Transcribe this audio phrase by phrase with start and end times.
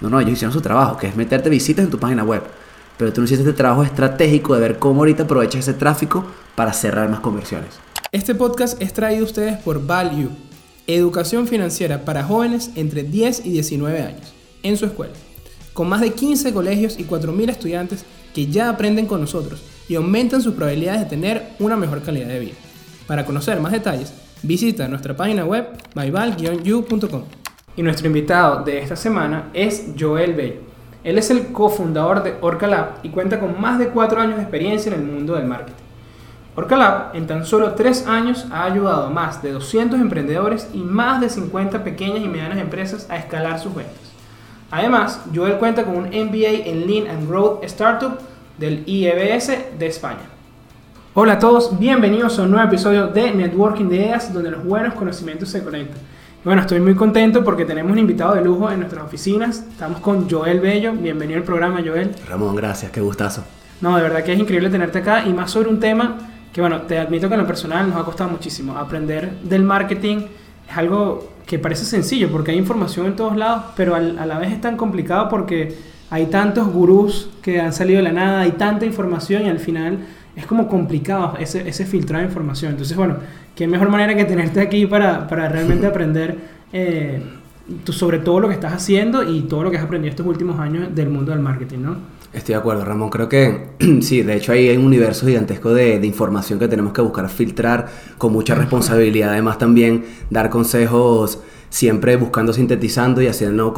[0.00, 2.42] No, no, ellos hicieron su trabajo, que es meterte visitas en tu página web.
[2.96, 6.72] Pero tú no hiciste este trabajo estratégico de ver cómo ahorita aprovechas ese tráfico para
[6.72, 7.78] cerrar más conversiones.
[8.12, 10.30] Este podcast es traído a ustedes por Value,
[10.86, 14.32] educación financiera para jóvenes entre 10 y 19 años,
[14.62, 15.12] en su escuela,
[15.72, 18.04] con más de 15 colegios y 4.000 estudiantes
[18.34, 22.40] que ya aprenden con nosotros y aumentan sus probabilidades de tener una mejor calidad de
[22.40, 22.54] vida.
[23.06, 24.12] Para conocer más detalles,
[24.42, 27.39] visita nuestra página web myval-you.com.
[27.76, 30.60] Y nuestro invitado de esta semana es Joel Bello.
[31.04, 34.92] Él es el cofundador de Orcalab y cuenta con más de 4 años de experiencia
[34.92, 35.74] en el mundo del marketing.
[36.56, 41.20] Orcalab en tan solo 3 años ha ayudado a más de 200 emprendedores y más
[41.20, 43.94] de 50 pequeñas y medianas empresas a escalar sus ventas.
[44.72, 48.18] Además, Joel cuenta con un MBA en Lean and Growth Startup
[48.58, 50.28] del IEBS de España.
[51.14, 54.94] Hola a todos, bienvenidos a un nuevo episodio de Networking de Ideas donde los buenos
[54.94, 55.98] conocimientos se conectan.
[56.42, 59.62] Bueno, estoy muy contento porque tenemos un invitado de lujo en nuestras oficinas.
[59.70, 60.94] Estamos con Joel Bello.
[60.94, 62.12] Bienvenido al programa, Joel.
[62.26, 63.44] Ramón, gracias, qué gustazo.
[63.82, 66.16] No, de verdad que es increíble tenerte acá y más sobre un tema
[66.50, 68.74] que, bueno, te admito que en lo personal nos ha costado muchísimo.
[68.78, 70.28] Aprender del marketing
[70.66, 74.50] es algo que parece sencillo porque hay información en todos lados, pero a la vez
[74.50, 75.76] es tan complicado porque
[76.08, 79.98] hay tantos gurús que han salido de la nada, hay tanta información y al final
[80.34, 82.70] es como complicado ese, ese filtrado de información.
[82.70, 83.16] Entonces, bueno,
[83.60, 86.34] qué mejor manera que tenerte aquí para, para realmente aprender
[86.72, 87.22] eh,
[87.90, 90.94] sobre todo lo que estás haciendo y todo lo que has aprendido estos últimos años
[90.94, 91.96] del mundo del marketing, ¿no?
[92.32, 93.10] Estoy de acuerdo, Ramón.
[93.10, 96.94] Creo que sí, de hecho ahí hay un universo gigantesco de, de, información que tenemos
[96.94, 97.86] que buscar filtrar
[98.16, 99.28] con mucha responsabilidad.
[99.28, 103.74] Además también dar consejos siempre buscando sintetizando y haciendo...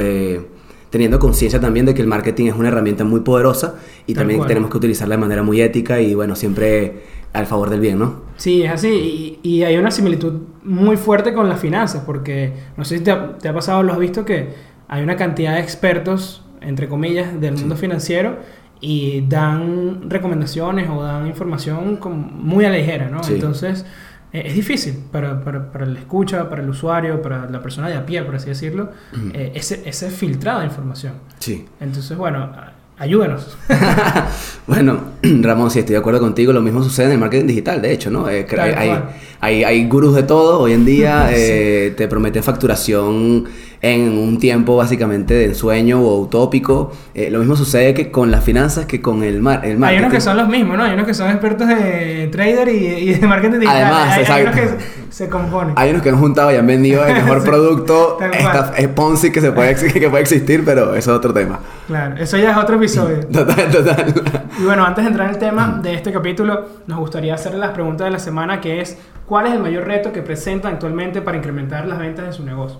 [0.00, 0.40] Eh,
[0.90, 3.76] teniendo conciencia también de que el marketing es una herramienta muy poderosa
[4.08, 7.80] y también tenemos que utilizarla de manera muy ética y bueno, siempre al favor del
[7.80, 8.22] bien, ¿no?
[8.36, 9.38] Sí, es así.
[9.42, 13.54] Y, hay una similitud muy fuerte con las finanzas, porque no sé si te ha,
[13.54, 14.54] pasado, lo has visto, que
[14.88, 18.38] hay una cantidad de expertos, entre comillas, del mundo financiero
[18.80, 21.98] y dan recomendaciones o dan información
[22.42, 23.20] muy a la ligera, ¿no?
[23.28, 23.84] Entonces
[24.32, 27.96] eh, es difícil para, para, para, el escucha, para el usuario, para la persona de
[27.96, 28.90] a pie, por así decirlo,
[29.34, 31.14] eh, ese, ese filtrado de información.
[31.38, 31.66] Sí.
[31.78, 32.50] Entonces, bueno,
[33.00, 33.56] ayúdanos.
[34.66, 36.52] bueno, Ramón, sí, estoy de acuerdo contigo.
[36.52, 38.28] Lo mismo sucede en el marketing digital, de hecho, ¿no?
[38.28, 38.92] Eh, hay,
[39.40, 41.28] hay, hay, gurús de todo hoy en día.
[41.30, 43.46] Te prometen facturación
[43.82, 46.92] en un tiempo básicamente de ensueño o utópico.
[47.14, 49.96] Eh, lo mismo sucede que con las finanzas que con el, mar el marketing.
[49.96, 50.84] Hay unos que son los mismos, ¿no?
[50.84, 53.76] Hay unos que son expertos de trader y, de marketing digital.
[53.76, 54.68] Además, hay, hay, unos que
[55.08, 55.74] se componen.
[55.76, 58.18] Hay unos que han juntado y han vendido el mejor producto.
[58.20, 61.60] esta, es Ponzi que, se puede, que puede existir, pero eso es otro tema.
[61.86, 63.20] Claro, eso ya es otro episodio.
[63.32, 64.14] Total, total.
[64.58, 67.70] Y bueno, antes de entrar en el tema de este capítulo, nos gustaría hacerle las
[67.70, 71.38] preguntas de la semana, que es, ¿cuál es el mayor reto que presentan actualmente para
[71.38, 72.78] incrementar las ventas de su negocio?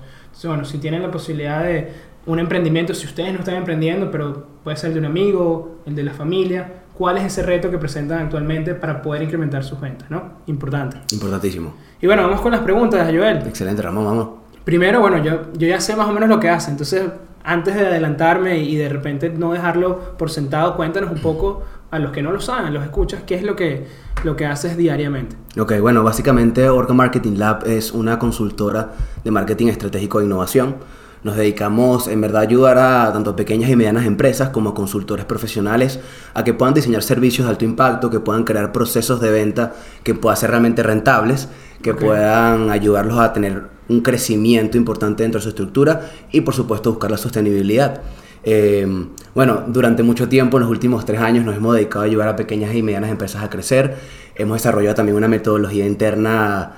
[0.48, 1.92] Bueno, si tienen la posibilidad de
[2.26, 5.94] un emprendimiento, si ustedes no están emprendiendo, pero puede ser el de un amigo, el
[5.94, 10.10] de la familia, ¿cuál es ese reto que presentan actualmente para poder incrementar sus ventas?
[10.10, 10.40] ¿no?
[10.46, 10.98] Importante.
[11.12, 11.74] Importantísimo.
[12.00, 13.38] Y bueno, vamos con las preguntas, Joel.
[13.38, 14.28] Excelente, Ramón, vamos.
[14.64, 17.04] Primero, bueno, yo, yo ya sé más o menos lo que hace, entonces
[17.42, 22.12] antes de adelantarme y de repente no dejarlo por sentado, cuéntanos un poco a los
[22.12, 23.86] que no lo saben, los escuchas, qué es lo que,
[24.22, 25.36] lo que haces diariamente.
[25.58, 28.92] Ok, bueno, básicamente Orca Marketing Lab es una consultora
[29.24, 30.76] de marketing estratégico e innovación.
[31.22, 36.00] Nos dedicamos en verdad a ayudar a tanto pequeñas y medianas empresas como consultores profesionales
[36.32, 40.14] a que puedan diseñar servicios de alto impacto, que puedan crear procesos de venta que
[40.14, 41.48] puedan ser realmente rentables,
[41.82, 46.90] que puedan ayudarlos a tener un crecimiento importante dentro de su estructura y por supuesto
[46.90, 48.00] buscar la sostenibilidad.
[48.42, 48.86] Eh,
[49.34, 52.36] bueno, durante mucho tiempo, en los últimos tres años, nos hemos dedicado a ayudar a
[52.36, 53.96] pequeñas y medianas empresas a crecer.
[54.34, 56.72] Hemos desarrollado también una metodología interna.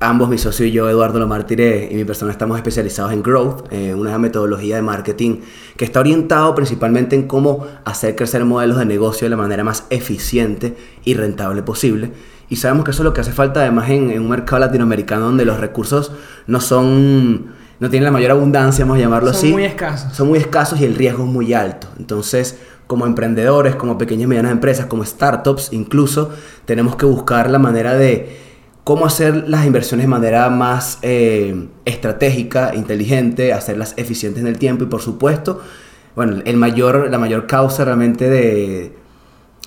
[0.00, 3.94] Ambos, mi socio y yo, Eduardo Lomartire y mi persona, estamos especializados en growth, eh,
[3.94, 5.40] una metodología de marketing
[5.76, 9.86] que está orientado principalmente en cómo hacer crecer modelos de negocio de la manera más
[9.90, 12.10] eficiente y rentable posible.
[12.50, 15.44] Y sabemos que eso es lo que hace falta además en un mercado latinoamericano donde
[15.44, 16.12] los recursos
[16.46, 17.52] no son
[17.84, 19.48] no tienen la mayor abundancia, vamos a llamarlo así.
[19.48, 20.16] Son muy escasos.
[20.16, 21.86] Son muy escasos y el riesgo es muy alto.
[21.98, 26.30] Entonces, como emprendedores, como pequeñas y medianas empresas, como startups incluso,
[26.64, 28.38] tenemos que buscar la manera de
[28.84, 34.84] cómo hacer las inversiones de manera más eh, estratégica, inteligente, hacerlas eficientes en el tiempo
[34.84, 35.60] y por supuesto,
[36.16, 38.96] bueno, el mayor, la mayor causa realmente de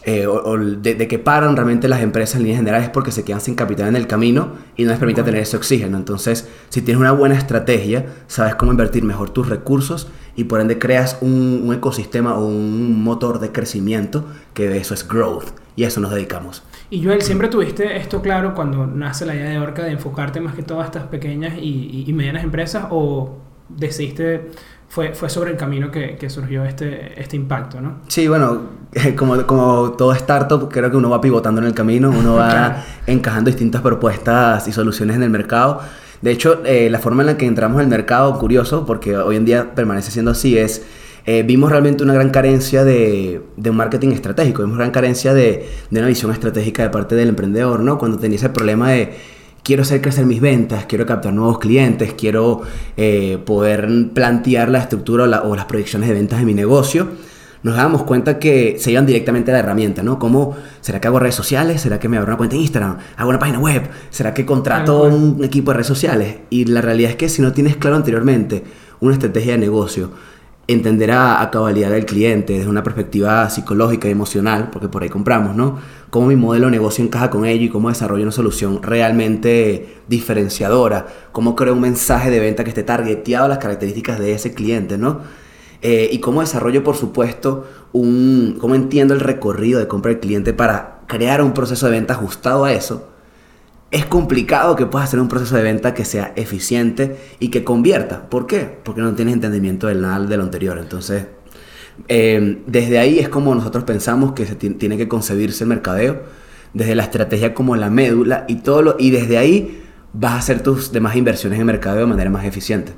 [0.10, 3.42] eh, o, de, que paran realmente las empresas en líneas generales es porque se quedan
[3.42, 5.98] sin capital en el camino y no les permite tener ese oxígeno.
[5.98, 10.08] Entonces, si tienes una buena estrategia, sabes cómo invertir mejor tus recursos
[10.38, 14.24] y por ende creas un, ecosistema o un motor de crecimiento,
[14.54, 15.50] que eso es growth.
[15.76, 16.64] Y a eso nos dedicamos.
[16.90, 20.56] Y Joel, ¿siempre tuviste esto claro cuando nace la idea de Orca de enfocarte más
[20.56, 24.52] que todas estas pequeñas y, y medianas empresas o decidiste
[24.90, 28.00] fue, fue sobre el camino que, que surgió este, este impacto, ¿no?
[28.08, 28.62] Sí, bueno,
[29.16, 33.50] como, como todo startup, creo que uno va pivotando en el camino, uno va encajando
[33.50, 35.82] distintas propuestas y soluciones en el mercado.
[36.22, 39.46] De hecho, eh, la forma en la que entramos el mercado, curioso, porque hoy en
[39.46, 40.86] día permanece siendo así, es...
[41.30, 45.68] Eh, vimos realmente una gran carencia de, de, un marketing estratégico, vimos gran carencia de,
[45.90, 47.98] de, una visión estratégica de parte del emprendedor, ¿no?
[47.98, 49.14] Cuando tenía ese problema de
[49.68, 52.62] quiero hacer crecer mis ventas, quiero captar nuevos clientes, quiero
[52.96, 57.10] eh, poder plantear la estructura o, la, o, las proyecciones de ventas de mi negocio,
[57.64, 60.20] nos dábamos cuenta que se iban directamente a la herramienta, ¿no?
[60.20, 61.82] ¿Cómo será que hago redes sociales?
[61.82, 62.98] ¿Será que me abro una cuenta en Instagram?
[63.18, 63.90] ¿Hago una página web?
[64.10, 66.38] ¿Será que contrato un equipo de redes sociales?
[66.50, 68.64] Y la realidad es que si no tienes claro anteriormente
[69.02, 70.12] una estrategia de negocio,
[70.68, 75.56] entender a, cabalidad del cliente desde una perspectiva psicológica y emocional, porque por ahí compramos,
[75.56, 75.80] ¿no?
[76.10, 81.08] Cómo mi modelo de negocio encaja con ello y cómo desarrollo una solución realmente diferenciadora,
[81.32, 84.98] cómo creo un mensaje de venta que esté targeteado a las características de ese cliente,
[84.98, 85.22] ¿no?
[85.82, 90.54] Eh, y cómo desarrollo, por supuesto, un, cómo entiendo el recorrido de compra del cliente
[90.54, 93.17] para crear un proceso de venta ajustado a eso
[93.90, 98.30] es complicado que puedas hacer un proceso de venta que sea eficiente y que convierta.
[98.30, 98.78] ¿Por qué?
[98.84, 100.78] Porque no tienes entendimiento del nada de lo anterior.
[100.78, 101.28] Entonces,
[102.08, 106.22] eh, desde ahí es como nosotros pensamos que se tiene que concebirse el mercadeo,
[106.74, 110.62] desde la estrategia como la médula y todo lo, y desde ahí vas a hacer
[110.62, 112.94] tus demás inversiones en mercadeo de manera más eficiente.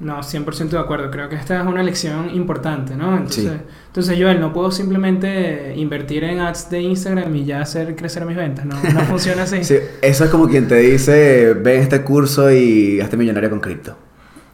[0.00, 1.10] No, 100% de acuerdo.
[1.10, 3.16] Creo que esta es una lección importante, ¿no?
[3.16, 3.52] Entonces,
[3.86, 8.36] entonces, Joel, no puedo simplemente invertir en ads de Instagram y ya hacer crecer mis
[8.36, 8.66] ventas.
[8.66, 9.54] No, no funciona así.
[9.64, 13.96] Sí, eso es como quien te dice, ven este curso y hazte millonario con cripto.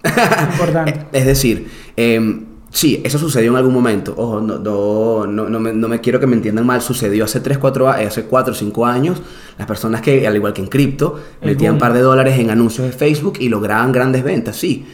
[0.53, 1.07] Importante.
[1.11, 4.15] es decir, eh, sí, eso sucedió en algún momento.
[4.17, 6.83] Ojo, no, no, no, me, no, me, quiero que me entiendan mal.
[6.83, 9.23] Sucedió hace 3, 4, hace 4 o 5 años.
[9.57, 12.87] Las personas que, al igual que en cripto, metían un par de dólares en anuncios
[12.87, 14.87] de Facebook y lograban grandes ventas, sí.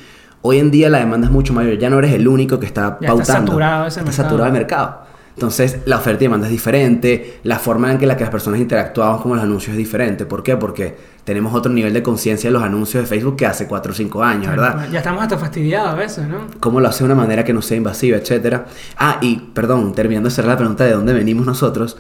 [0.49, 3.01] Hoy en día la demanda es mucho mayor, ya no eres el único que está
[3.01, 3.21] pautando.
[3.21, 5.01] Está saturado ese está saturado el mercado.
[5.35, 8.61] Entonces, la oferta y demanda es diferente, la forma en que, la que las personas
[8.61, 10.25] interactuamos con los anuncios es diferente.
[10.25, 10.57] ¿Por qué?
[10.57, 13.95] Porque tenemos otro nivel de conciencia de los anuncios de Facebook que hace 4 o
[13.95, 14.89] 5 años, ¿verdad?
[14.93, 16.47] Ya estamos hasta fastidiados a veces, ¿no?
[16.61, 18.67] Cómo lo hace de una manera que no sea invasiva, etcétera.
[18.99, 21.97] Ah, y perdón, terminando de cerrar la pregunta de dónde venimos nosotros,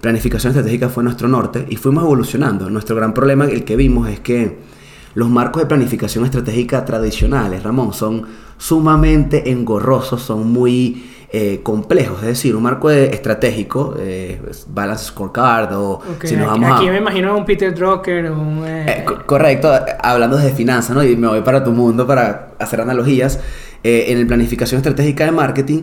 [0.00, 2.70] planificación estratégica fue nuestro norte y fuimos evolucionando.
[2.70, 4.77] Nuestro gran problema, el que vimos, es que
[5.18, 8.22] los marcos de planificación estratégica tradicionales, Ramón, son
[8.56, 12.20] sumamente engorrosos, son muy eh, complejos.
[12.20, 17.36] Es decir, un marco estratégico, eh, Balance Scorecard o si nos vamos aquí, me imagino
[17.36, 18.62] un Peter Drucker, un...
[18.64, 19.68] Eh, correcto,
[20.00, 21.02] hablando de finanzas, ¿no?
[21.02, 23.40] Y me voy para tu mundo para hacer analogías.
[23.82, 25.82] en la planificación estratégica de marketing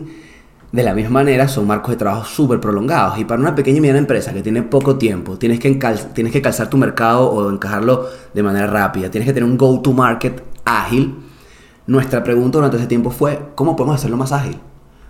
[0.72, 3.18] de la misma manera, son marcos de trabajo súper prolongados.
[3.18, 5.70] Y para una pequeña y mediana empresa que tiene poco tiempo, tienes que,
[6.12, 9.10] tienes que calzar tu mercado o encajarlo de manera rápida.
[9.10, 11.14] Tienes que tener un go-to-market ágil.
[11.86, 14.58] Nuestra pregunta durante ese tiempo fue, ¿cómo podemos hacerlo más ágil?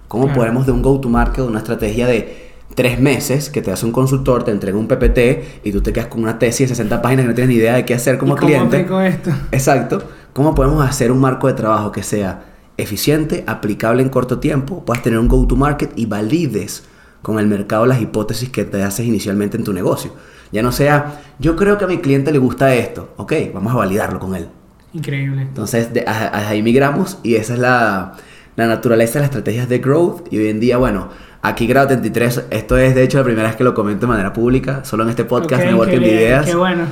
[0.09, 4.45] ¿Cómo podemos de un go-to-market, una estrategia de tres meses que te hace un consultor,
[4.45, 7.29] te entrega un PPT y tú te quedas con una tesis de 60 páginas que
[7.29, 8.87] no tienes ni idea de qué hacer como cliente?
[8.87, 9.31] ¿Cómo esto?
[9.51, 10.03] Exacto.
[10.33, 15.03] ¿Cómo podemos hacer un marco de trabajo que sea eficiente, aplicable en corto tiempo, puedas
[15.03, 16.85] tener un go-to-market y valides
[17.23, 20.13] con el mercado las hipótesis que te haces inicialmente en tu negocio.
[20.53, 23.77] Ya no sea, yo creo que a mi cliente le gusta esto, ok, vamos a
[23.77, 24.49] validarlo con él.
[24.93, 25.43] Increíble.
[25.43, 28.15] Entonces, ahí migramos y esa es la,
[28.55, 30.33] la, naturaleza de las estrategias de growth.
[30.33, 31.09] Y hoy en día, bueno,
[31.43, 34.33] aquí Grado 33, esto es de hecho la primera vez que lo comento de manera
[34.33, 36.47] pública, solo en este podcast, okay, Networking de Ideas.
[36.47, 36.85] Qué bueno.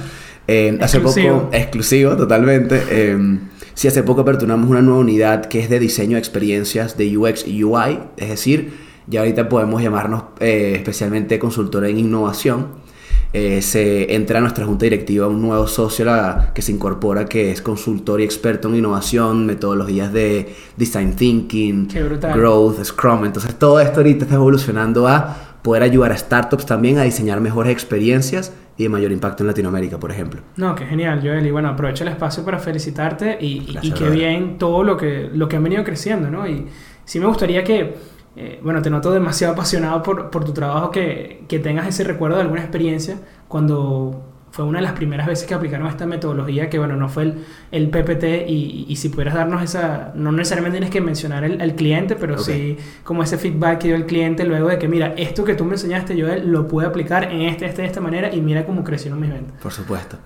[0.47, 2.83] Eh, hace poco, exclusivo totalmente.
[2.91, 3.39] Eh,
[3.75, 7.47] si hace poco aperturamos una nueva unidad que es de diseño de experiencias de UX
[7.47, 8.73] y UI, es decir,
[9.07, 12.85] ya ahorita podemos llamarnos eh, especialmente consultora en innovación.
[13.33, 16.07] Eh, se entra a nuestra junta directiva un nuevo socio
[16.55, 21.89] que se incorpora que es consultor y experto en innovación, metodologías de design thinking,
[22.33, 23.25] growth, Scrum.
[23.25, 27.73] Entonces todo esto ahorita está evolucionando a poder ayudar a startups también a diseñar mejores
[27.73, 30.43] experiencias y de mayor impacto en Latinoamérica, por ejemplo.
[30.57, 31.47] No, qué genial, Joel.
[31.47, 35.49] Y bueno, aprovecho el espacio para felicitarte y, y, qué bien todo lo que, lo
[35.49, 36.47] que han venido creciendo, ¿no?
[36.47, 36.67] Y
[37.05, 37.95] sí me gustaría que,
[38.37, 42.37] eh, bueno, te noto demasiado apasionado por, por tu trabajo, que, que tengas ese recuerdo
[42.37, 46.79] de alguna experiencia cuando fue una de las primeras veces que aplicaron esta metodología, que
[46.79, 50.93] bueno, no fue el, el PPT, y, y, si pudieras darnos esa, no necesariamente tienes
[50.93, 54.79] que mencionar el, cliente, pero sí como ese feedback que dio el cliente luego de
[54.79, 57.89] que, mira, esto que tú me enseñaste, yo lo pude aplicar en este, este, de
[57.89, 59.61] esta manera, y mira cómo crecieron mis ventas.
[59.61, 60.19] Por supuesto.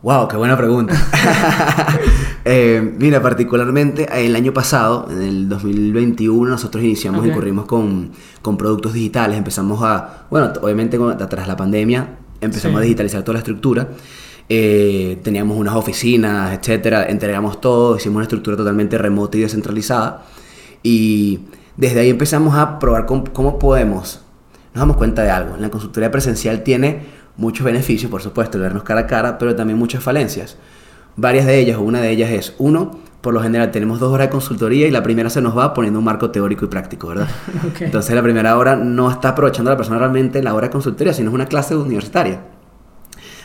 [0.00, 0.94] Wow, qué buena pregunta.
[2.44, 8.56] eh, mira, particularmente el año pasado, en el 2021, nosotros iniciamos y corrimos con, con
[8.56, 9.36] productos digitales.
[9.36, 10.96] Empezamos a, bueno, obviamente
[11.28, 13.88] tras la pandemia, empezamos a digitalizar toda la estructura.
[14.48, 20.24] Eh, teníamos unas oficinas, etcétera, entregamos todo, hicimos una estructura totalmente remota y descentralizada.
[20.82, 21.40] Y
[21.76, 24.22] desde ahí empezamos a probar cómo, cómo podemos.
[24.74, 25.56] Nos damos cuenta de algo.
[25.56, 27.00] La consultoría presencial tiene
[27.36, 30.56] muchos beneficios, por supuesto, el vernos cara a cara, pero también muchas falencias.
[31.16, 34.28] Varias de ellas, o una de ellas es, uno, por lo general tenemos dos horas
[34.28, 37.28] de consultoría y la primera se nos va poniendo un marco teórico y práctico, ¿verdad?
[37.72, 37.86] Okay.
[37.86, 41.12] Entonces la primera hora no está aprovechando a la persona realmente la hora de consultoría,
[41.12, 42.42] sino es una clase universitaria.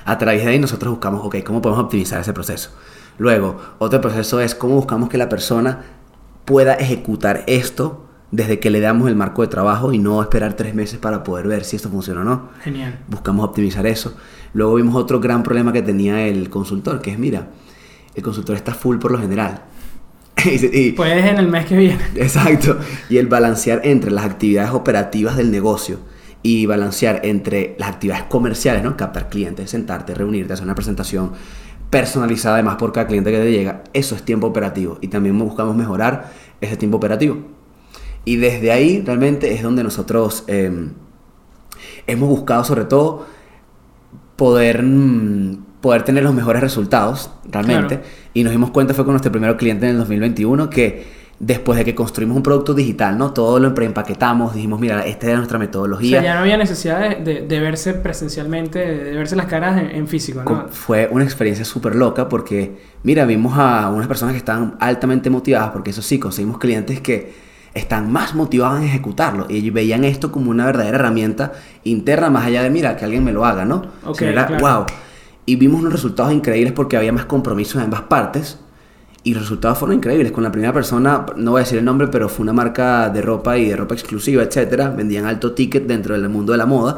[0.05, 2.71] A través de ahí nosotros buscamos, ok, ¿cómo podemos optimizar ese proceso?
[3.17, 5.79] Luego, otro proceso es cómo buscamos que la persona
[6.45, 10.73] pueda ejecutar esto desde que le damos el marco de trabajo y no esperar tres
[10.73, 12.49] meses para poder ver si esto funciona o no.
[12.61, 12.99] Genial.
[13.07, 14.15] Buscamos optimizar eso.
[14.53, 17.49] Luego vimos otro gran problema que tenía el consultor, que es, mira,
[18.15, 19.63] el consultor está full por lo general.
[20.45, 21.99] y, y- Puedes en el mes que viene.
[22.15, 22.77] Exacto.
[23.09, 25.99] Y el balancear entre las actividades operativas del negocio
[26.43, 28.97] y balancear entre las actividades comerciales, ¿no?
[28.97, 31.31] Captar clientes, sentarte, reunirte, hacer una presentación
[31.91, 33.83] personalizada además por cada cliente que te llega.
[33.93, 37.37] Eso es tiempo operativo y también buscamos mejorar ese tiempo operativo.
[38.25, 40.89] Y desde ahí realmente es donde nosotros eh,
[42.07, 43.25] hemos buscado sobre todo
[44.35, 47.97] poder, mm, poder tener los mejores resultados realmente.
[47.97, 48.11] Claro.
[48.33, 51.83] Y nos dimos cuenta fue con nuestro primer cliente en el 2021 que después de
[51.83, 53.31] que construimos un producto digital, ¿no?
[53.33, 56.19] Todo lo preempaquetamos, dijimos, mira, esta es nuestra O metodología.
[56.21, 59.89] sea, ya no había necesidad de, de- de verse presencialmente, de verse las caras en,
[59.89, 60.67] en físico, Co- ¿no?
[60.69, 65.71] Fue una experiencia súper loca porque, mira, vimos a unas personas que estaban altamente motivadas,
[65.71, 67.33] porque eso sí, conseguimos clientes que
[67.73, 71.53] están más motivados en ejecutarlo y ellos veían esto como una verdadera herramienta
[71.85, 73.81] interna, más allá de, mira, que alguien me lo haga, ¿no?
[74.05, 74.61] Ok, Sino era, claro.
[74.77, 74.85] wow.
[75.45, 78.59] Y vimos unos resultados increíbles porque había más compromiso en ambas partes.
[79.23, 80.31] Y los resultados fueron increíbles.
[80.31, 83.21] Con la primera persona, no voy a decir el nombre, pero fue una marca de
[83.21, 84.89] ropa y de ropa exclusiva, etcétera.
[84.89, 86.97] Vendían alto ticket dentro del mundo de la moda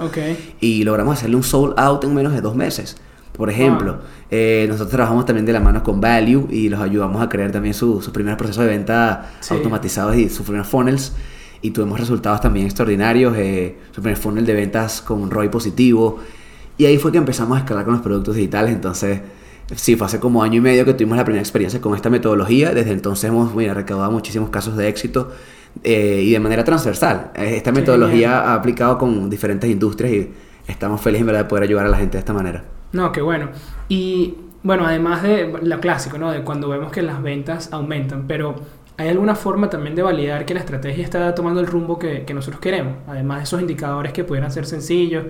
[0.61, 2.95] y logramos hacerle un sold out en menos de dos meses.
[3.33, 3.97] Por ejemplo,
[4.29, 7.73] eh, nosotros trabajamos también de la mano con Value y los ayudamos a crear también
[7.73, 9.55] su- sus primeros procesos de venta Sí.
[9.55, 11.13] automatizados y sus primeros funnels.
[11.61, 16.19] Y tuvimos resultados también extraordinarios, eh, su primer funnel de ventas con un ROI positivo.
[16.77, 18.73] Y ahí fue que empezamos a escalar con los productos digitales.
[18.73, 19.21] Entonces,
[19.75, 22.71] sí, fue hace como año y medio que tuvimos la primera experiencia con esta metodología.
[22.73, 25.31] Desde entonces hemos mira, recaudado muchísimos casos de éxito
[25.83, 27.31] eh, y de manera transversal.
[27.35, 30.33] Eh, Esta Qué metodología ha aplicado con diferentes industrias y
[30.67, 32.63] estamos felices en verdad de poder ayudar a la gente de esta manera.
[32.91, 33.49] No, qué bueno.
[33.89, 36.31] Y bueno, además de lo clásico, ¿no?
[36.31, 38.55] De cuando vemos que las ventas aumentan, pero
[38.97, 42.33] ¿hay alguna forma también de validar que la estrategia está tomando el rumbo que, que
[42.33, 42.95] nosotros queremos?
[43.07, 45.25] Además de esos indicadores que pudieran ser sencillos.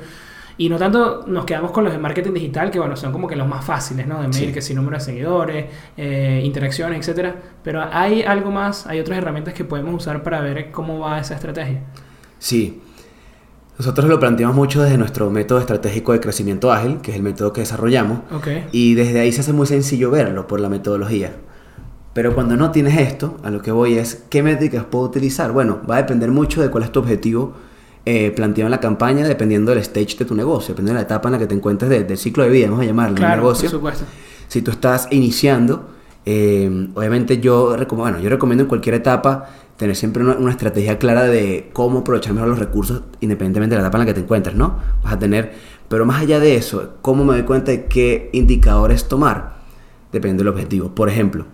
[0.58, 3.36] Y no tanto nos quedamos con los de marketing digital, que bueno, son como que
[3.36, 4.22] los más fáciles, ¿no?
[4.22, 4.54] De medir Sí.
[4.54, 5.66] que si número de seguidores,
[5.98, 7.36] eh, interacciones, etcétera.
[7.64, 11.34] Pero hay algo más, hay otras herramientas que podemos usar para ver cómo va esa
[11.36, 11.82] estrategia.
[12.38, 12.82] Sí.
[13.80, 17.52] Nosotros lo planteamos mucho desde nuestro método estratégico de crecimiento ágil, que es el método
[17.52, 18.20] que desarrollamos.
[18.32, 18.48] Ok.
[18.72, 21.32] Y desde ahí se hace muy sencillo verlo por la metodología.
[22.14, 25.52] Pero cuando no tienes esto, a lo que voy es, ¿qué métricas puedo utilizar?
[25.52, 27.54] Bueno, va a depender mucho de cuál es tu objetivo
[28.06, 31.30] eh, planteado en la campaña, dependiendo del stage de tu negocio, dependiendo de la etapa
[31.30, 33.70] en la que te encuentres de- del ciclo de vida, vamos a llamarlo, Claro, negocio.
[33.70, 34.06] por supuesto.
[34.48, 35.90] Si tú estás iniciando,
[36.26, 41.24] eh, obviamente yo, bueno, yo recomiendo en cualquier etapa tener siempre una, una estrategia clara
[41.24, 44.56] de cómo aprovechar mejor los recursos independientemente de la etapa en la que te encuentres,
[44.56, 44.78] ¿no?
[45.04, 45.54] Vas a tener,
[45.88, 49.56] pero más allá de eso, ¿cómo me doy cuenta de qué indicadores tomar?
[50.12, 50.90] Depende del objetivo.
[50.94, 51.46] Por ejemplo,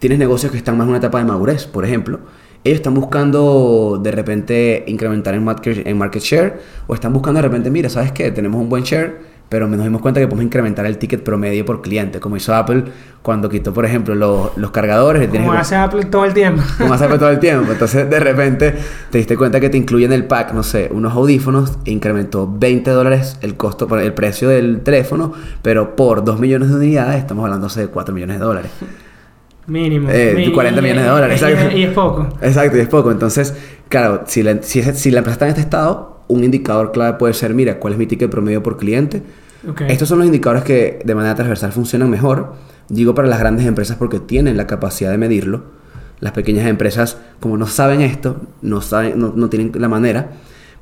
[0.00, 2.18] tienes negocios que están más en una etapa de madurez, por ejemplo.
[2.64, 7.42] Ellos están buscando de repente incrementar en market, en market share o están buscando de
[7.42, 8.30] repente, mira, ¿sabes qué?
[8.30, 9.18] Tenemos un buen share,
[9.50, 12.84] pero nos dimos cuenta que podemos incrementar el ticket promedio por cliente, como hizo Apple
[13.20, 15.28] cuando quitó, por ejemplo, los, los cargadores.
[15.28, 16.62] Como que- hace Apple todo el tiempo.
[16.78, 17.70] como hace todo el tiempo.
[17.70, 18.74] Entonces, de repente,
[19.10, 22.50] te diste cuenta que te incluye en el pack, no sé, unos audífonos, e incrementó
[22.50, 27.44] 20 dólares el costo, el precio del teléfono, pero por 2 millones de unidades estamos
[27.44, 28.70] hablando de 4 millones de dólares.
[29.66, 30.08] Mínimo.
[30.10, 30.54] Eh, Mínimo.
[30.54, 31.76] 40 millones de dólares, Y- exacto.
[31.76, 32.28] Y, es poco.
[32.42, 33.10] Exacto, y es poco.
[33.10, 33.54] Entonces,
[33.88, 37.34] claro, si la, si, si la empresa está en este estado, un indicador clave puede
[37.34, 39.22] ser, mira, ¿cuál es mi ticket promedio por cliente?
[39.68, 39.82] Ok.
[39.88, 42.54] Estos son los indicadores que de manera transversal funcionan mejor.
[42.88, 45.64] Digo para las grandes empresas porque tienen la capacidad de medirlo.
[46.20, 50.30] Las pequeñas empresas, como no saben esto, no, saben, no, no tienen la manera,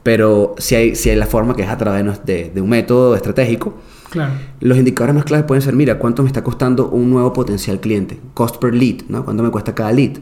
[0.02, 3.14] pero si hay, si hay la forma que es a través de- de un método
[3.14, 3.78] estratégico.
[4.12, 4.34] Claro.
[4.60, 8.20] Los indicadores más claves pueden ser, mira, ¿cuánto me está costando un nuevo potencial cliente?
[8.34, 9.24] Cost per lead, ¿no?
[9.24, 10.18] ¿Cuánto me cuesta cada lead?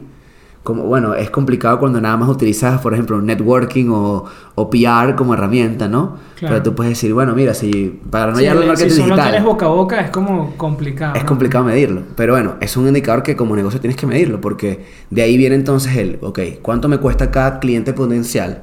[0.63, 5.33] Como, bueno, es complicado cuando nada más utilizas, por ejemplo, networking o, o PR como
[5.33, 6.17] herramienta, ¿no?
[6.35, 6.53] Claro.
[6.55, 9.05] Pero tú puedes decir, bueno, mira, si para no Sí, llegar al si marketing solo
[9.07, 9.25] digital...
[9.31, 11.15] tienes boca a boca es como complicado.
[11.15, 11.27] Es ¿no?
[11.27, 15.21] complicado medirlo, pero bueno, es un indicador que como negocio tienes que medirlo, porque de
[15.23, 18.61] ahí viene entonces el, ok, ¿cuánto me cuesta cada cliente potencial?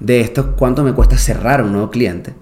[0.00, 2.34] De esto, ¿cuánto me cuesta cerrar un nuevo cliente?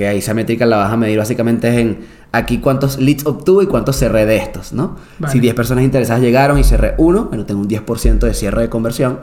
[0.00, 3.64] Que ahí esa métrica la vas a medir básicamente es en aquí cuántos leads obtuve
[3.64, 4.96] y cuántos cerré de estos, ¿no?
[5.18, 5.30] Vale.
[5.30, 8.70] Si 10 personas interesadas llegaron y cerré uno, bueno, tengo un 10% de cierre de
[8.70, 9.20] conversión.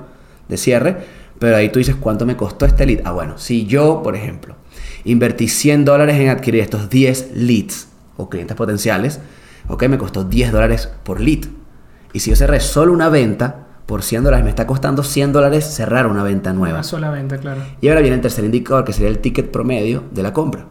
[0.47, 0.97] de cierre,
[1.39, 2.99] pero ahí tú dices cuánto me costó este lead.
[3.05, 4.55] Ah, bueno, si yo, por ejemplo,
[5.03, 9.19] invertí 100 dólares en adquirir estos 10 leads o clientes potenciales,
[9.69, 11.45] ok, me costó 10 dólares por lead.
[12.13, 15.65] Y si yo cerré solo una venta por 100 dólares, me está costando 100 dólares
[15.65, 16.75] cerrar una venta nueva.
[16.75, 17.61] Una sola venta, claro.
[17.81, 20.65] Y ahora viene el tercer indicador, que sería el ticket promedio de la compra.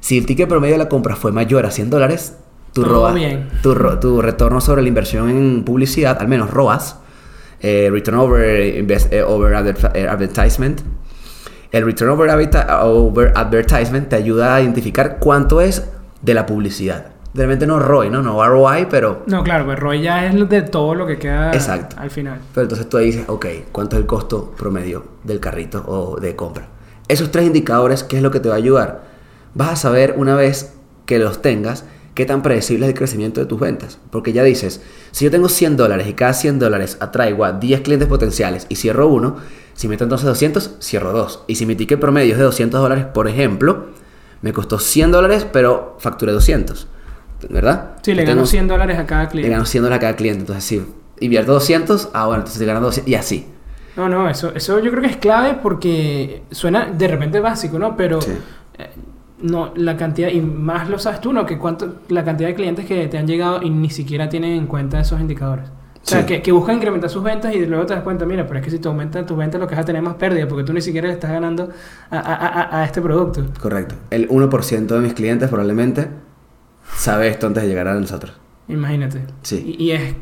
[0.00, 2.36] Si el ticket promedio de la compra fue mayor a 100 dólares,
[2.72, 3.14] tu, ROAS,
[3.62, 6.96] tu, tu retorno sobre la inversión en publicidad, al menos ROAS,
[7.60, 9.52] eh, Return over, invest- eh, over
[9.94, 10.80] eh, Advertisement,
[11.70, 12.30] el Return over,
[12.82, 15.84] over Advertisement te ayuda a identificar cuánto es
[16.22, 17.06] de la publicidad.
[17.34, 18.22] De repente no ROI, ¿no?
[18.22, 21.96] No ROI, pero No, claro, pues ROI ya es de todo lo que queda Exacto.
[21.98, 22.38] al final.
[22.54, 26.36] Pero entonces tú ahí dices, ok, ¿cuánto es el costo promedio del carrito o de
[26.36, 26.68] compra?
[27.08, 29.02] Esos tres indicadores, ¿qué es lo que te va a ayudar?
[29.52, 30.74] Vas a saber una vez
[31.06, 33.98] que los tengas, qué tan predecible es el crecimiento de tus ventas.
[34.10, 37.80] Porque ya dices, si yo tengo 100 dólares y cada 100 dólares atraigo a 10
[37.80, 39.36] clientes potenciales y cierro uno,
[39.74, 41.42] si meto entonces 200, cierro dos.
[41.48, 43.86] Y si mi ticket promedio es de 200 dólares, por ejemplo,
[44.40, 46.86] me costó 100 dólares, pero facturé 200.
[47.50, 47.92] ¿Verdad?
[48.02, 49.50] Sí, le gano tengo- 100 dólares a cada le cliente.
[49.50, 50.40] gano 100 dólares a cada cliente.
[50.40, 50.82] Entonces, si
[51.20, 53.46] invierto 200, ah, bueno, entonces te ganas 200 y así.
[53.96, 57.96] No, no, eso, eso yo creo que es clave porque suena de repente básico, ¿no?
[57.96, 58.32] Pero Sí.
[58.78, 58.90] eh,
[59.40, 61.46] no, la cantidad, y más lo sabes tú, ¿no?
[61.46, 64.66] Que cuánto, la cantidad de clientes que te han llegado y ni siquiera tienen en
[64.66, 65.68] cuenta esos indicadores.
[65.68, 66.26] O sea, Sí.
[66.26, 68.70] que, que buscan incrementar sus ventas y luego te das cuenta, mira, pero es que
[68.70, 70.82] si tú aumentas tus ventas lo que vas a tener más pérdida porque tú ni
[70.82, 71.70] siquiera le estás ganando
[72.10, 73.42] a, a- a- a este producto.
[73.60, 73.94] Correcto.
[74.10, 76.08] El 1% de mis clientes probablemente
[76.96, 78.32] sabe esto antes de llegar a nosotros.
[78.68, 79.20] Imagínate.
[79.42, 79.76] Sí.
[79.78, 80.14] Y, y es,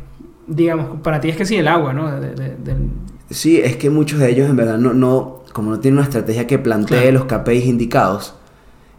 [0.47, 2.11] digamos, para ti es que sí, el agua, ¿no?
[2.21, 2.89] De- de- del-
[3.31, 6.47] Sí, es que muchos de ellos en verdad no, no como no tienen una estrategia
[6.47, 7.13] que plantee Claro.
[7.13, 8.35] los KPIs indicados,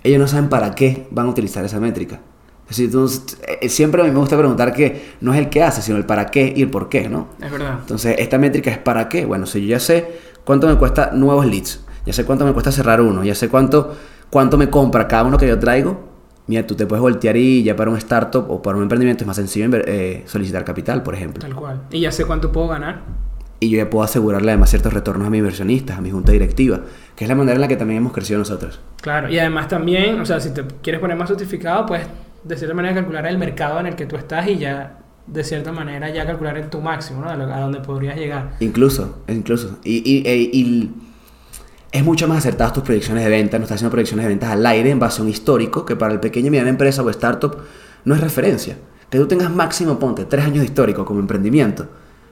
[0.03, 2.19] ellos no saben para qué van a utilizar esa métrica.
[2.69, 3.11] Es decir, tú-
[3.61, 6.05] eh, siempre a mí me gusta preguntar que no es el qué hace, sino el
[6.05, 7.27] para qué y el por qué, ¿no?
[7.41, 7.77] es verdad.
[7.81, 9.25] Entonces, esta métrica es para qué.
[9.25, 10.07] Bueno, si yo ya sé
[10.45, 13.95] cuánto me cuesta nuevos leads, ya sé cuánto me cuesta cerrar uno, ya sé cuánto,
[14.29, 16.12] cuánto me compra cada uno que yo traigo,
[16.47, 19.27] mira, tú te puedes voltear y ya para un startup o para un emprendimiento es
[19.27, 21.41] más sencillo eh, solicitar capital, por ejemplo.
[21.41, 21.81] Tal cual.
[21.91, 23.01] Y ya sé cuánto puedo ganar.
[23.59, 26.81] Y yo ya puedo asegurarle además ciertos retornos a mis inversionistas, a mi junta directiva,
[27.15, 28.81] que es la manera en la que también hemos crecido nosotros.
[29.01, 32.05] Claro, y además también, o sea, si te quieres poner más justificado, puedes
[32.43, 35.71] de cierta manera calcular el mercado en el que tú estás y ya, de cierta
[35.71, 37.29] manera, ya calcular en tu máximo, ¿no?
[37.29, 38.55] A, lo- a donde podrías llegar.
[38.59, 39.79] Incluso, incluso.
[39.85, 40.91] Y, y- e- y
[41.93, 43.59] es mucho más acertadas tus proyecciones de ventas.
[43.59, 46.11] No estás haciendo proyecciones de ventas al aire en base a un histórico que para
[46.11, 47.55] el pequeño y mediana empresa o startup
[48.03, 48.77] no es referencia.
[49.11, 51.85] Que tú tengas máximo, ponte, tres años de histórico como emprendimiento.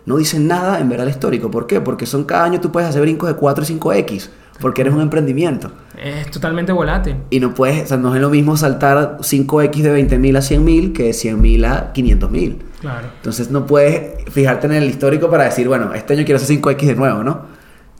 [0.07, 1.51] No dice nada en verdad el histórico.
[1.51, 1.79] ¿Por qué?
[1.79, 4.29] Porque son cada año tú puedes hacer brincos de 4 y 5X.
[4.59, 5.71] Porque eres un emprendimiento.
[5.95, 7.17] Es totalmente volátil.
[7.29, 10.93] Y no puedes, o sea, no es lo mismo saltar 5X de 20.000 a 100.000
[10.93, 12.57] que de 100.000 a 500.000.
[12.81, 13.07] Claro.
[13.15, 16.81] Entonces no puedes fijarte en el histórico para decir, bueno, este año quiero hacer 5X
[16.81, 17.50] de nuevo, ¿no?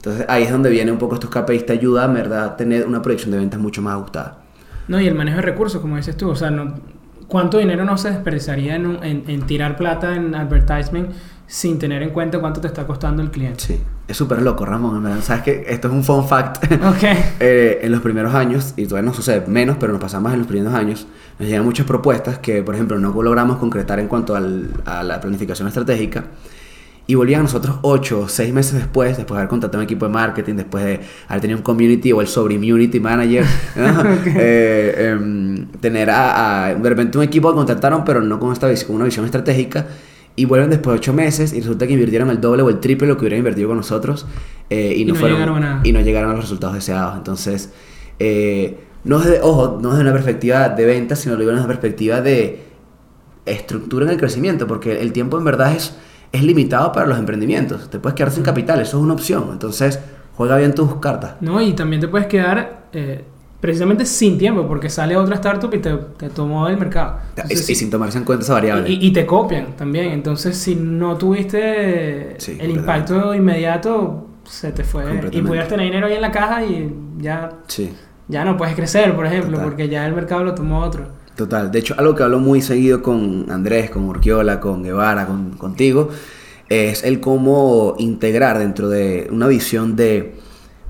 [0.04, 3.00] Entonces ahí es donde viene un poco estos KPIs, te ayuda verdad a tener una
[3.02, 4.38] proyección de ventas mucho más ajustada.
[4.88, 6.74] No, y el manejo de recursos, como dices tú, o sea, no,
[7.28, 11.10] ¿cuánto dinero no se desperdiciaría en, un- en- en tirar plata en advertisement
[11.46, 13.60] sin tener en cuenta cuánto te está costando el cliente?
[13.62, 15.20] Sí, es súper loco, Ramón, en verdad.
[15.22, 16.64] Sabes que esto es un fun fact.
[16.84, 17.04] Ok.
[17.38, 20.40] Eh, en los primeros años, y todavía nos sucede menos, pero nos pasa más en
[20.40, 21.06] los primeros años,
[21.38, 25.20] nos llegan muchas propuestas que, por ejemplo, no logramos concretar en cuanto al- a la
[25.20, 26.24] planificación estratégica.
[27.06, 30.06] Y volvían a nosotros ocho o seis meses después, después de haber contratado un equipo
[30.06, 33.44] de marketing, después de haber tenido un community o el sobre-immunity manager,
[33.76, 34.04] ¿no?
[34.36, 38.68] Eh, em, tener a, a- de repente un equipo que contrataron, pero no con, esta,
[38.86, 39.86] con una visión estratégica,
[40.36, 43.06] y vuelven después de ocho meses y resulta que invirtieron el doble o el triple
[43.06, 44.26] lo que hubieran invertido con nosotros
[44.70, 47.16] eh, y, Y no fueron, llegaron a y no llegaron a los resultados deseados.
[47.18, 47.70] Entonces,
[48.18, 51.50] eh, no es de, ojo, no es de una perspectiva de ventas, sino lo digo
[51.50, 52.62] desde una perspectiva de
[53.44, 55.96] estructura en el crecimiento, porque el tiempo en verdad es,
[56.32, 57.90] es limitado para los emprendimientos.
[57.90, 59.48] Te puedes quedar sin capital, eso es una opción.
[59.52, 59.98] Entonces,
[60.36, 61.34] juega bien tus cartas.
[61.40, 63.24] No, y también te puedes quedar eh,
[63.60, 67.18] precisamente sin tiempo porque sale otra startup y te, te tomó el mercado.
[67.36, 68.88] Y, Entonces, y sin tomarse en cuenta esa variable.
[68.90, 70.06] Y, y te copian también.
[70.12, 75.04] Entonces, si no tuviste Sí, el impacto inmediato, se te fue.
[75.32, 77.92] Y pudieras tener dinero ahí en la caja y ya, sí.
[78.28, 79.64] ya no puedes crecer, por ejemplo, Total.
[79.64, 81.06] porque ya el mercado lo tomó otro.
[81.42, 81.72] Total.
[81.72, 86.08] De hecho, algo que hablo muy seguido con Andrés, con Urquiola, con Guevara, con, contigo,
[86.68, 90.36] es el cómo integrar dentro de una visión de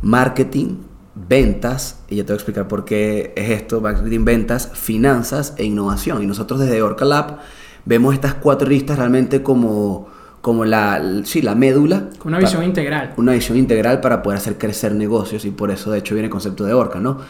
[0.02, 0.76] marketing,
[1.14, 5.64] ventas, y ya te voy a explicar por qué es esto, marketing, ventas, finanzas e
[5.64, 6.22] innovación.
[6.22, 7.38] Y nosotros desde Orca Lab
[7.86, 10.08] vemos estas cuatro listas realmente como,
[10.42, 12.10] como la, sí, la médula.
[12.26, 13.14] Una visión integral.
[13.16, 16.30] una visión integral para poder hacer crecer negocios y por eso de hecho viene el
[16.30, 17.20] concepto de Orca, ¿no?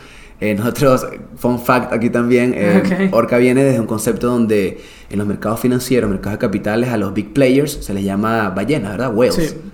[0.44, 3.08] Eh, nosotros, fun fact aquí también, eh.
[3.12, 7.14] Orca viene desde un concepto donde en los mercados financieros, mercados de capitales, a los
[7.14, 9.14] big players se les llama ballenas, ¿verdad?
[9.14, 9.36] Whales.
[9.36, 9.70] Sí.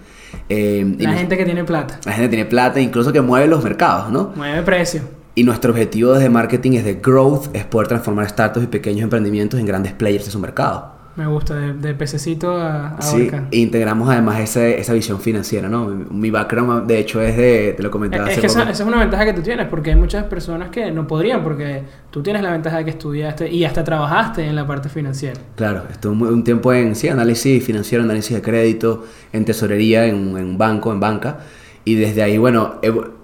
[0.50, 1.98] Eh, y La nos- gente que tiene plata.
[2.04, 4.32] la gente tiene plata, incluso que mueve los mercados, ¿no?
[4.36, 5.00] Mueve precio.
[5.34, 9.58] Y nuestro objetivo desde marketing es de growth, es poder transformar startups y pequeños emprendimientos
[9.58, 10.97] en grandes players de su mercado.
[11.18, 13.48] Me gusta, de, de pececito a, a Sí, orca.
[13.50, 15.86] e integramos además ese- esa visión financiera, ¿no?
[15.88, 18.70] Mi, background, de hecho, es de, te lo comentaba Es hace que esa, poco.
[18.70, 21.82] esa es una ventaja que tú tienes, porque hay muchas personas que no podrían, porque
[22.10, 25.40] tú tienes la ventaja de que estudiaste y hasta trabajaste en la parte financiera.
[25.56, 30.44] Claro, estuve un, tiempo en sí, análisis financiero, análisis de crédito, en tesorería, en, en
[30.46, 31.38] un banco, en banca.
[31.84, 33.17] Y desde ahí, bueno, evo-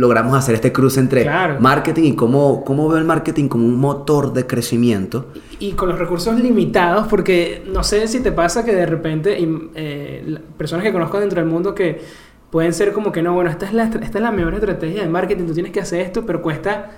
[0.00, 1.56] logramos hacer este cruce entre Claro.
[1.60, 5.26] marketing y cómo, cómo veo el marketing como un motor de crecimiento.
[5.60, 9.36] Y con los recursos limitados, porque no sé si te pasa que de repente
[9.74, 12.00] eh, personas que conozco dentro del mundo que
[12.50, 15.08] pueden ser como que no, bueno, esta es, la, esta es la mejor estrategia de
[15.08, 16.90] marketing, tú tienes que hacer esto, pero cuesta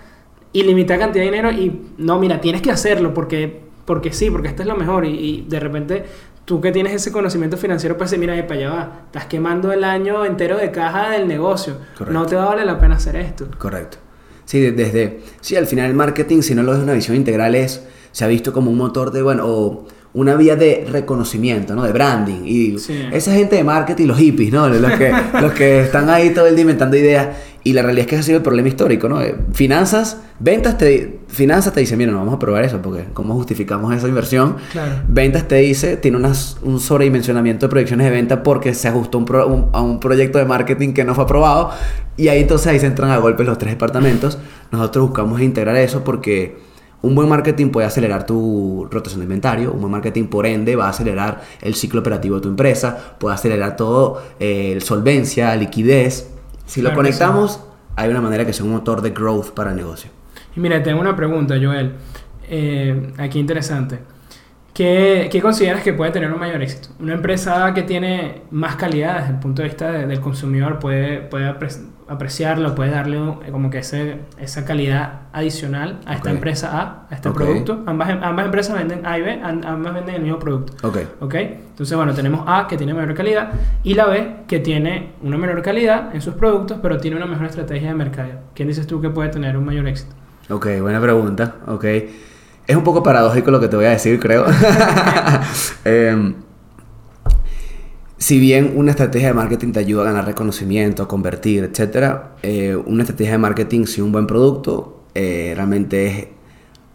[0.54, 4.62] ilimitada cantidad de dinero y no, mira, tienes que hacerlo porque, porque sí, porque esto
[4.62, 6.04] es lo mejor y, y de repente
[6.44, 10.24] tú que tienes ese conocimiento financiero pues mira, para allá va, estás quemando el año
[10.24, 12.12] entero de caja del negocio, Correcto.
[12.18, 13.46] no te va a valer la pena hacer esto.
[13.58, 13.98] Correcto.
[14.44, 15.20] Sí, de- desde...
[15.40, 18.28] Sí, al final el marketing, si no lo ves una visión integral, es, se ha
[18.28, 21.84] visto como un motor de, bueno, o una vía de reconocimiento, ¿no?
[21.84, 22.42] De branding.
[22.44, 23.02] Y Sí.
[23.12, 24.68] esa gente de marketing, los hippies, ¿no?
[24.68, 27.28] Los que, los que están ahí todo el día inventando ideas.
[27.64, 29.22] Y la realidad es que ese ha sido el problema histórico, ¿no?
[29.22, 33.34] Eh, Finanzas, ventas te, finanzas te dicen, mira, no vamos a probar eso, porque ¿cómo
[33.34, 34.56] justificamos esa inversión?
[34.72, 34.94] Claro.
[35.06, 39.24] Ventas te dice, tiene unas, un sobredimensionamiento de proyecciones de venta porque se ajustó un
[39.26, 41.70] pro- un- a un proyecto de marketing que no fue aprobado.
[42.16, 44.38] Y ahí entonces ahí se entran a golpes los tres departamentos.
[44.72, 46.56] Nosotros buscamos integrar eso porque
[47.02, 49.72] un buen marketing puede acelerar tu rotación de inventario.
[49.72, 53.14] Un buen marketing, por ende, va a acelerar el ciclo operativo de tu empresa.
[53.18, 56.28] Puede acelerar todo, eh, solvencia, liquidez.
[56.72, 56.94] Si lo sí.
[56.96, 57.60] conectamos,
[57.96, 60.10] hay una manera que sea un motor de growth para el negocio.
[60.56, 61.92] Y mira, tengo una pregunta, Joel.
[62.48, 63.98] Eh, aquí interesante.
[64.74, 66.88] ¿Qué, qué consideras que puede tener un mayor éxito?
[66.98, 71.18] Una empresa que tiene más calidad desde el punto de vista de- del consumidor puede,
[71.18, 71.46] puede
[72.12, 77.14] apreciarlo, puede darle un- como que ese, esa calidad adicional a esta empresa A, a
[77.14, 77.34] este Ok.
[77.36, 77.82] producto.
[77.86, 80.86] Ambas, ambas empresas venden A y B, am- ambas venden el mismo producto.
[80.86, 80.98] Ok.
[81.20, 81.34] ¿Ok?
[81.34, 83.50] Entonces, bueno, tenemos A que tiene mayor calidad
[83.82, 87.46] y la B que tiene una menor calidad en sus productos, pero tiene una mejor
[87.46, 88.30] estrategia de mercado.
[88.54, 90.14] ¿Quién dices tú que puede tener un mayor éxito?
[90.50, 91.54] Ok, buena pregunta.
[91.66, 91.84] Ok.
[92.66, 94.44] Es un poco paradójico lo que te voy a decir, creo.
[95.84, 96.34] Em,
[98.22, 102.18] si bien una estrategia de marketing te ayuda a ganar reconocimiento, a convertir, etc.,
[102.86, 106.26] una estrategia de marketing sin un buen producto eh, realmente es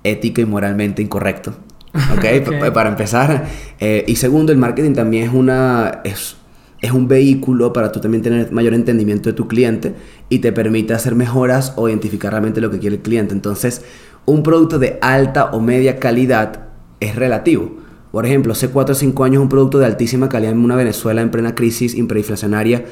[0.05, 1.51] ético y moralmente incorrecto.
[2.13, 2.25] ¿Ok?
[2.47, 2.59] Ok.
[2.59, 3.45] Pa- Para empezar.
[3.79, 5.99] Eh, y segundo, el marketing también es una...
[6.05, 6.37] Es,
[6.79, 9.95] es un vehículo para tú también tener mayor entendimiento de tu cliente
[10.29, 13.33] y te permite hacer mejoras o identificar realmente lo que quiere el cliente.
[13.33, 13.81] Entonces,
[14.25, 16.67] un producto de alta o media calidad
[17.01, 17.77] es relativo.
[18.11, 21.21] Por ejemplo, hace 4 o 5 años un producto de altísima calidad en una Venezuela
[21.21, 22.85] en plena crisis hiperinflacionaria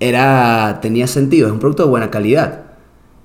[0.00, 2.62] era, tenía sentido, es un producto de buena calidad.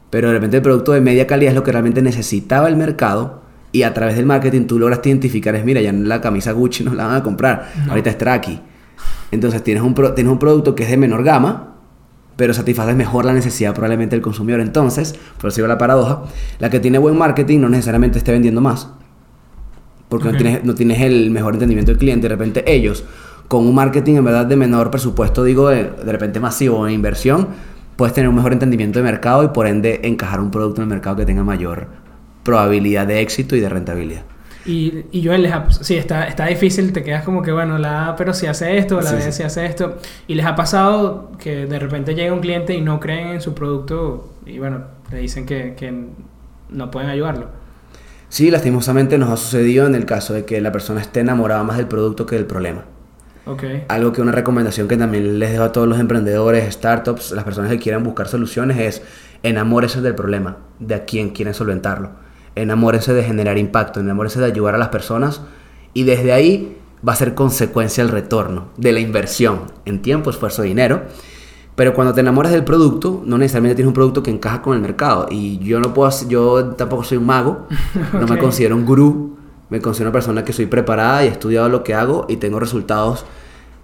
[0.10, 3.42] Pero de repente el producto de media calidad es lo que realmente necesitaba el mercado
[3.72, 6.94] y a través del marketing tú lograste identificar es, mira, ya la camisa Gucci no
[6.94, 7.92] la van a comprar, No.
[7.92, 8.60] ahorita es Traki.
[9.32, 11.76] Entonces tienes un, pro- tienes un producto que es de menor gama,
[12.36, 14.60] pero satisface mejor la necesidad probablemente del consumidor.
[14.62, 16.24] Entonces, por digo la paradoja,
[16.60, 18.90] la que tiene buen marketing no necesariamente esté vendiendo más,
[20.12, 22.28] porque no, tienes, no tienes el mejor entendimiento del cliente.
[22.28, 23.06] De repente ellos,
[23.48, 27.48] con un marketing en verdad de menor presupuesto, digo, de, de repente masivo en inversión,
[27.96, 30.90] puedes tener un mejor entendimiento de mercado y por ende encajar un producto en el
[30.90, 31.88] mercado que tenga mayor
[32.44, 34.24] probabilidad de éxito y de rentabilidad.
[34.64, 38.10] Y, y Joel, les ha, sí, está, está difícil, te quedas como que, bueno, la
[38.10, 39.32] A, pero si hace esto, la Sí, B sí.
[39.32, 39.98] si hace esto.
[40.28, 43.56] Y les ha pasado que de repente llega un cliente y no creen en su
[43.56, 45.92] producto y, bueno, le dicen que, que
[46.70, 47.50] no pueden ayudarlo.
[48.32, 51.76] Sí, lastimosamente nos ha sucedido en el caso de que la persona esté enamorada más
[51.76, 52.86] del producto que del problema.
[53.46, 53.64] Ok.
[53.90, 57.70] Algo que una recomendación que también les dejo a todos los emprendedores, startups, las personas
[57.70, 59.02] que quieran buscar soluciones es
[59.44, 62.12] enamórense del problema, de a quién quieren solventarlo.
[62.56, 65.42] Enamórense de generar impacto, enamórense de ayudar a las personas
[65.94, 70.62] y desde ahí va a ser consecuencia el retorno de la inversión en tiempo, esfuerzo,
[70.62, 71.02] dinero.
[71.76, 74.82] Pero cuando te enamoras del producto, no necesariamente tienes un producto que encaja con el
[74.82, 75.28] mercado.
[75.30, 77.68] Y yo no puedo, yo tampoco soy un mago,
[78.14, 79.38] no me considero un gurú,
[79.70, 82.60] me considero una persona que soy preparada y he estudiado lo que hago y tengo
[82.60, 83.26] resultados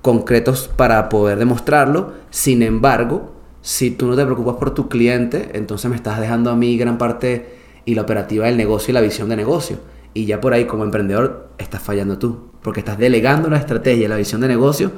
[0.01, 2.13] concretos para poder demostrarlo.
[2.29, 6.55] Sin embargo, si tú no te preocupas por tu cliente, entonces me estás dejando a
[6.55, 9.77] mí gran parte y la operativa del negocio y la visión de negocio.
[10.13, 14.07] Y ya por ahí como emprendedor estás fallando tú, porque estás delegando la estrategia y
[14.07, 14.91] la visión de negocio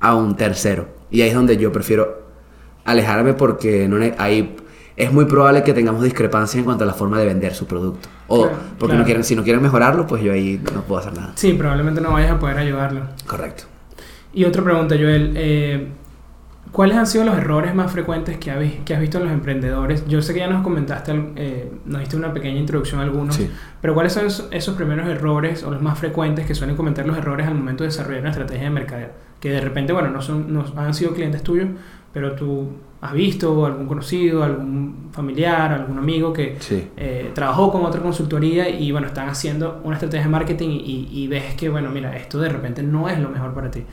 [0.00, 0.88] a un tercero.
[1.10, 2.23] Y ahí es donde yo prefiero
[2.84, 4.56] alejarme porque no ahí
[4.96, 8.08] es muy probable que tengamos discrepancias en cuanto a la forma de vender su producto.
[8.28, 8.98] O Claro, porque claro.
[8.98, 11.32] no quieren, si no quieren mejorarlo, pues yo ahí no puedo hacer nada.
[11.34, 13.02] Sí, probablemente no vayas a poder ayudarlo.
[13.26, 13.64] Correcto.
[14.32, 15.32] Y otra pregunta, Joel.
[15.36, 15.88] Eh,
[16.74, 20.08] ¿Cuáles han sido los errores más frecuentes que, has visto en los emprendedores?
[20.08, 23.38] Yo sé que ya nos comentaste, eh, nos diste una pequeña introducción a algunos,
[23.80, 27.46] pero ¿cuáles son esos primeros errores o los más frecuentes que suelen cometer los errores
[27.46, 29.08] al momento de desarrollar una estrategia de mercadeo?
[29.38, 31.68] Que de repente, bueno, no, son, no han sido clientes tuyos,
[32.14, 32.68] pero tú
[33.02, 36.56] has visto algún conocido, algún familiar, algún amigo que
[36.96, 41.26] eh, trabajó con otra consultoría y bueno, están haciendo una estrategia de marketing y, y
[41.26, 43.84] ves que, bueno, mira, esto de repente no es lo mejor para ti.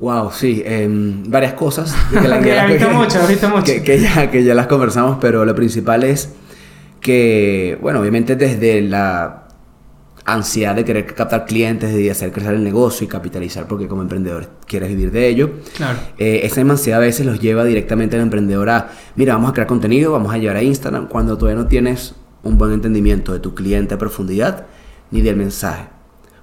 [0.00, 1.94] Wow, sí, em, varias cosas.
[2.10, 2.18] Que,
[2.66, 3.72] visto mucho, visto mucho.
[3.84, 6.34] Que, ya, que ya las conversamos, pero lo principal es
[7.00, 9.41] que, bueno, obviamente desde la
[10.24, 14.48] ansiedad de querer captar clientes, de hacer crecer el negocio y capitalizar porque como emprendedor
[14.66, 15.50] quieres vivir de ello.
[15.76, 15.98] Claro.
[16.18, 19.66] Eh, esa ansiedad a veces los lleva directamente al emprendedor a, mira, vamos a crear
[19.66, 23.54] contenido, vamos a llevar a Instagram, cuando todavía no tienes un buen entendimiento de tu
[23.54, 24.66] cliente a profundidad
[25.10, 25.88] ni del mensaje.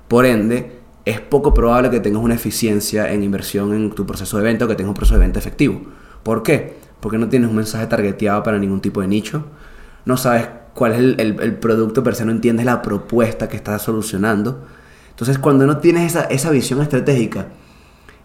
[0.07, 4.43] Por ende, es poco probable que tengas una eficiencia en inversión en tu proceso de
[4.43, 5.81] venta o que tengas un proceso de venta efectivo.
[6.23, 6.77] ¿Por qué?
[6.99, 9.45] Porque no tienes un mensaje targeteado para ningún tipo de nicho,
[10.05, 14.65] no sabes cuál es el, producto, pero se no entiendes la propuesta que estás solucionando.
[15.09, 17.47] Entonces, cuando no tienes esa, esa visión estratégica,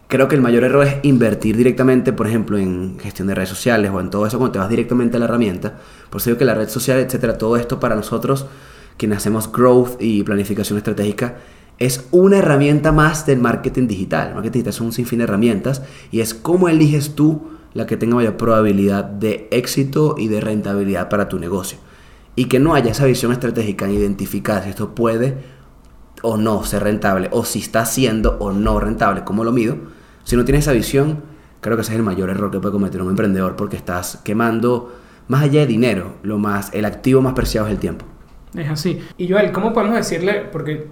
[0.08, 3.90] creo que el mayor error es invertir directamente, por ejemplo, en gestión de redes sociales
[3.92, 5.74] o en todo eso, cuando te vas directamente a la herramienta.
[6.10, 8.46] Por eso digo que la red social, etcétera, todo esto para nosotros,
[8.96, 11.36] quienes hacemos growth y planificación estratégica,
[11.78, 14.28] es una herramienta más del marketing digital.
[14.28, 17.96] El marketing digital es un sinfín de herramientas y es cómo eliges tú la que
[17.96, 21.78] tenga mayor probabilidad de éxito y de rentabilidad para tu negocio.
[22.36, 25.36] Y que no haya esa visión estratégica en identificar si esto puede
[26.22, 29.76] o no ser rentable, o si está siendo o no rentable, ¿cómo lo mido?
[30.24, 31.22] Si no tienes esa visión,
[31.60, 34.94] creo que ese es el mayor error que puede cometer un emprendedor porque estás quemando
[35.28, 38.06] más allá de dinero, lo más, el activo más preciado es el tiempo.
[38.54, 39.00] Es así.
[39.18, 40.46] Y Joel, ¿cómo podemos decirle?
[40.52, 40.86] Porque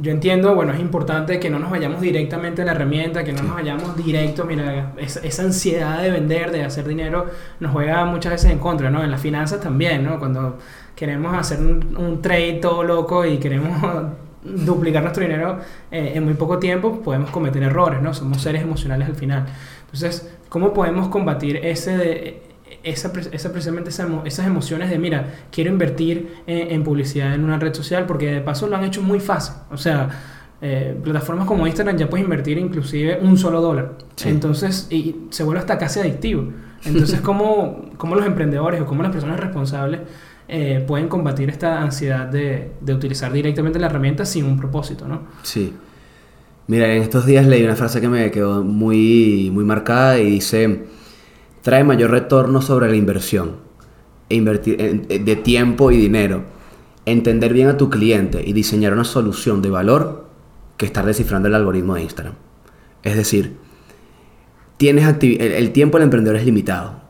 [0.00, 3.42] yo entiendo, bueno, es importante que no nos vayamos directamente a la herramienta, que no
[3.42, 7.26] nos vayamos directo, mira, esa, ansiedad de vender, de hacer dinero,
[7.58, 9.02] nos juega muchas veces en contra, ¿no?
[9.02, 10.18] En las finanzas también, ¿no?
[10.20, 10.58] Cuando
[10.98, 13.70] queremos hacer un, trade todo loco y queremos
[14.42, 15.60] duplicar nuestro dinero
[15.92, 18.12] eh, en muy poco tiempo, podemos cometer errores, ¿no?
[18.12, 19.46] Somos seres emocionales al final.
[19.82, 22.42] Entonces, ¿cómo podemos combatir ese de,
[22.82, 28.04] esa, esa precisamente esas emociones de, mira, quiero invertir en, publicidad en una red social
[28.04, 29.54] porque de paso lo han hecho muy fácil.
[29.70, 30.08] O sea,
[30.60, 33.92] eh, plataformas como Instagram ya puedes invertir inclusive un solo dólar.
[34.24, 36.48] Entonces, y se vuelve hasta casi adictivo.
[36.84, 40.00] Entonces, ¿cómo, cómo los emprendedores o cómo las personas responsables
[40.48, 45.22] eh, pueden combatir esta ansiedad de, de, utilizar directamente la herramienta sin un propósito, ¿no?
[45.42, 45.74] Sí.
[46.66, 50.86] Mira, en estos días leí una frase que me quedó muy, muy marcada y dice
[51.62, 53.56] trae mayor retorno sobre la inversión
[54.28, 56.44] e invertir de tiempo y dinero.
[57.04, 60.28] Entender bien a tu cliente y diseñar una solución de valor
[60.76, 62.34] que estar descifrando el algoritmo de Instagram.
[63.02, 63.56] Es decir,
[64.76, 67.07] tienes el, tiempo del emprendedor es limitado.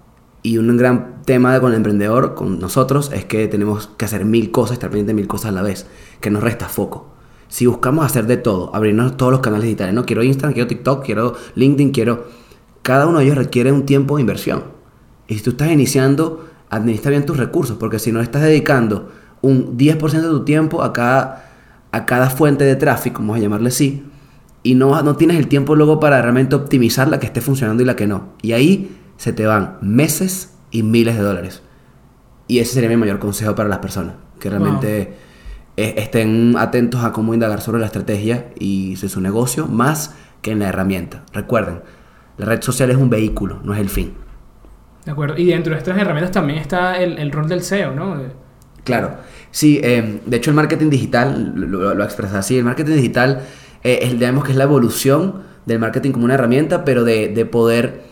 [0.48, 4.50] Y un gran tema con el emprendedor, con nosotros, es que tenemos que hacer mil
[4.50, 5.86] cosas, estar pendiente de mil cosas a la vez,
[6.22, 7.12] que nos resta foco.
[7.48, 11.04] Si buscamos hacer de todo, abrirnos todos los canales digitales, no quiero Instagram, quiero TikTok,
[11.04, 12.24] quiero LinkedIn, quiero
[12.80, 14.64] cada uno de ellos requiere un tiempo de inversión.
[15.26, 19.10] Y si tú estás iniciando, administra bien tus recursos, porque si no estás dedicando
[19.42, 21.52] un 10% de tu tiempo a cada,
[21.92, 24.02] a cada fuente de tráfico, vamos a llamarle así,
[24.62, 27.86] y no, no tienes el tiempo luego para realmente optimizar la que esté funcionando y
[27.86, 28.30] la que no.
[28.40, 31.62] Y ahí se te van meses y miles de dólares.
[32.46, 35.12] Y ese sería mi mayor consejo para las personas, que realmente
[35.76, 40.60] e, estén atentos a cómo indagar sobre la estrategia y su negocio más que en
[40.60, 41.24] la herramienta.
[41.34, 41.82] Recuerden,
[42.38, 44.14] la red social es un vehículo, no es el fin.
[45.04, 45.36] De acuerdo.
[45.36, 48.16] Y dentro de estas herramientas también está el, rol del SEO, ¿no?
[48.84, 49.16] Claro.
[49.50, 53.42] Sí, eh, de hecho el marketing digital, lo, lo expresa así, el marketing digital,
[53.82, 58.02] eh, es, digamos que es la evolución del marketing como una herramienta, pero de, poder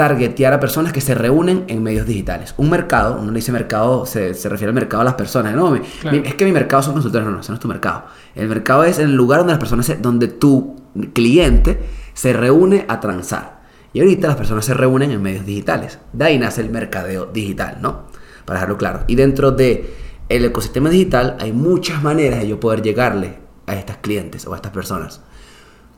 [0.00, 2.54] targetear a personas que se reúnen en medios digitales.
[2.56, 5.54] Un mercado, uno dice mercado, se, refiere al mercado a las personas.
[5.54, 8.04] No, es que mi mercado son consultores, no, no, ese no es tu mercado.
[8.34, 10.74] El mercado es el lugar donde las personas, donde tu
[11.12, 11.80] cliente
[12.14, 13.60] se reúne a transar.
[13.92, 15.98] Y ahorita las personas se reúnen en medios digitales.
[16.14, 18.06] De ahí nace el mercadeo digital, ¿no?
[18.46, 19.00] Para dejarlo claro.
[19.06, 19.94] Y dentro de
[20.30, 23.36] el ecosistema digital hay muchas maneras de yo poder llegarle
[23.66, 25.20] a estas clientes o a estas personas.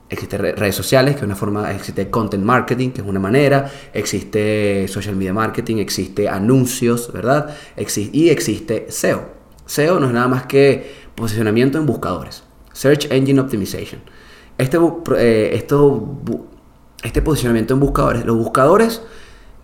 [0.09, 4.87] Existen redes sociales, que es una forma, existe content marketing, que es una manera, existe
[4.87, 7.55] social media marketing, existe anuncios, ¿verdad?
[7.77, 9.23] y existe SEO.
[9.65, 12.43] SEO no es nada más que posicionamiento en buscadores.
[12.73, 14.01] Search Engine Optimization.
[14.57, 14.77] Este,
[15.17, 16.19] eh, esto
[17.03, 18.25] este posicionamiento en buscadores.
[18.25, 19.01] Los buscadores,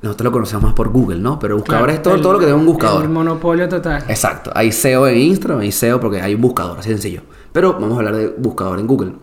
[0.02, 1.40] nosotros lo conocemos más por Google, ¿no?
[1.40, 3.04] Pero buscadores es todo, todo lo que tenga un buscador.
[3.04, 4.04] El monopolio total.
[4.08, 4.52] Exacto.
[4.54, 7.22] Hay SEO en Instagram, hay SEO porque hay un buscador, así sencillo.
[7.52, 9.14] Pero vamos a hablar de buscador en Google.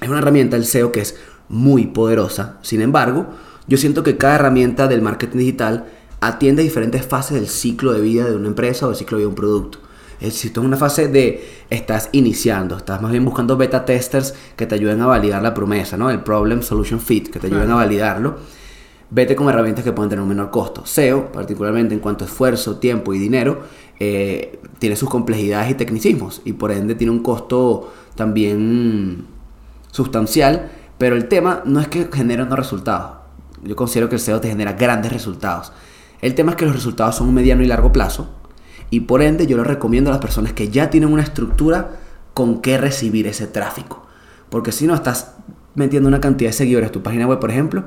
[0.00, 1.16] Es una herramienta, el SEO, que es
[1.48, 2.58] muy poderosa.
[2.62, 3.26] Sin embargo,
[3.66, 5.86] yo siento que cada herramienta del marketing digital
[6.20, 9.28] atiende diferentes fases del ciclo de vida de una empresa o del ciclo de vida
[9.28, 9.78] de un producto.
[10.20, 14.66] Decir, esto es una fase de estás iniciando, estás más bien buscando beta testers que
[14.66, 16.10] te ayuden a validar la promesa, ¿no?
[16.10, 18.36] El problem solution fit, que te ayuden a validarlo.
[19.10, 20.84] Vete con herramientas que pueden tener un menor costo.
[20.84, 23.62] SEO, particularmente en cuanto a esfuerzo, tiempo y dinero,
[24.00, 29.24] eh, tiene sus complejidades y tecnicismos y por ende tiene un costo también
[29.98, 33.18] sustancial, pero el tema no es que genere unos resultados.
[33.64, 35.72] Yo considero que el SEO te genera grandes resultados.
[36.20, 38.28] El tema es que los resultados son un mediano y largo plazo
[38.90, 41.96] y por ende yo lo recomiendo a las personas que ya tienen una estructura
[42.32, 44.06] con qué recibir ese tráfico.
[44.50, 45.34] Porque si no estás
[45.74, 47.84] metiendo una cantidad de seguidores a tu página web, por ejemplo,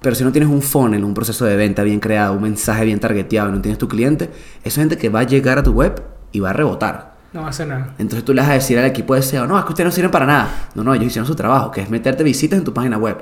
[0.00, 3.00] pero si no tienes un funnel, un proceso de venta bien creado, un mensaje bien
[3.00, 4.30] targeteado, no tienes tu cliente,
[4.62, 7.15] esa gente que va a llegar a tu web y va a rebotar.
[7.36, 7.94] No hacer nada.
[7.98, 9.92] Entonces tú le vas a decir al equipo de SEO, no, es que ustedes no
[9.92, 10.68] sirven para nada.
[10.74, 13.18] No, no, ellos hicieron su trabajo, que es meterte visitas en tu página web.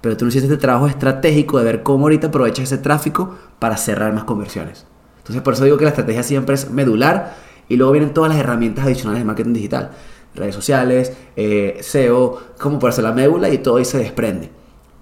[0.00, 3.76] Pero tú no hiciste este trabajo estratégico de ver cómo ahorita aprovechas ese tráfico para
[3.76, 4.86] cerrar más conversiones.
[5.18, 7.34] Entonces, por eso digo que la estrategia siempre es medular
[7.68, 9.90] y luego vienen todas las herramientas adicionales de marketing digital.
[10.36, 14.50] Redes sociales, eh, SEO, cómo ponerse la médula y todo ahí se desprende.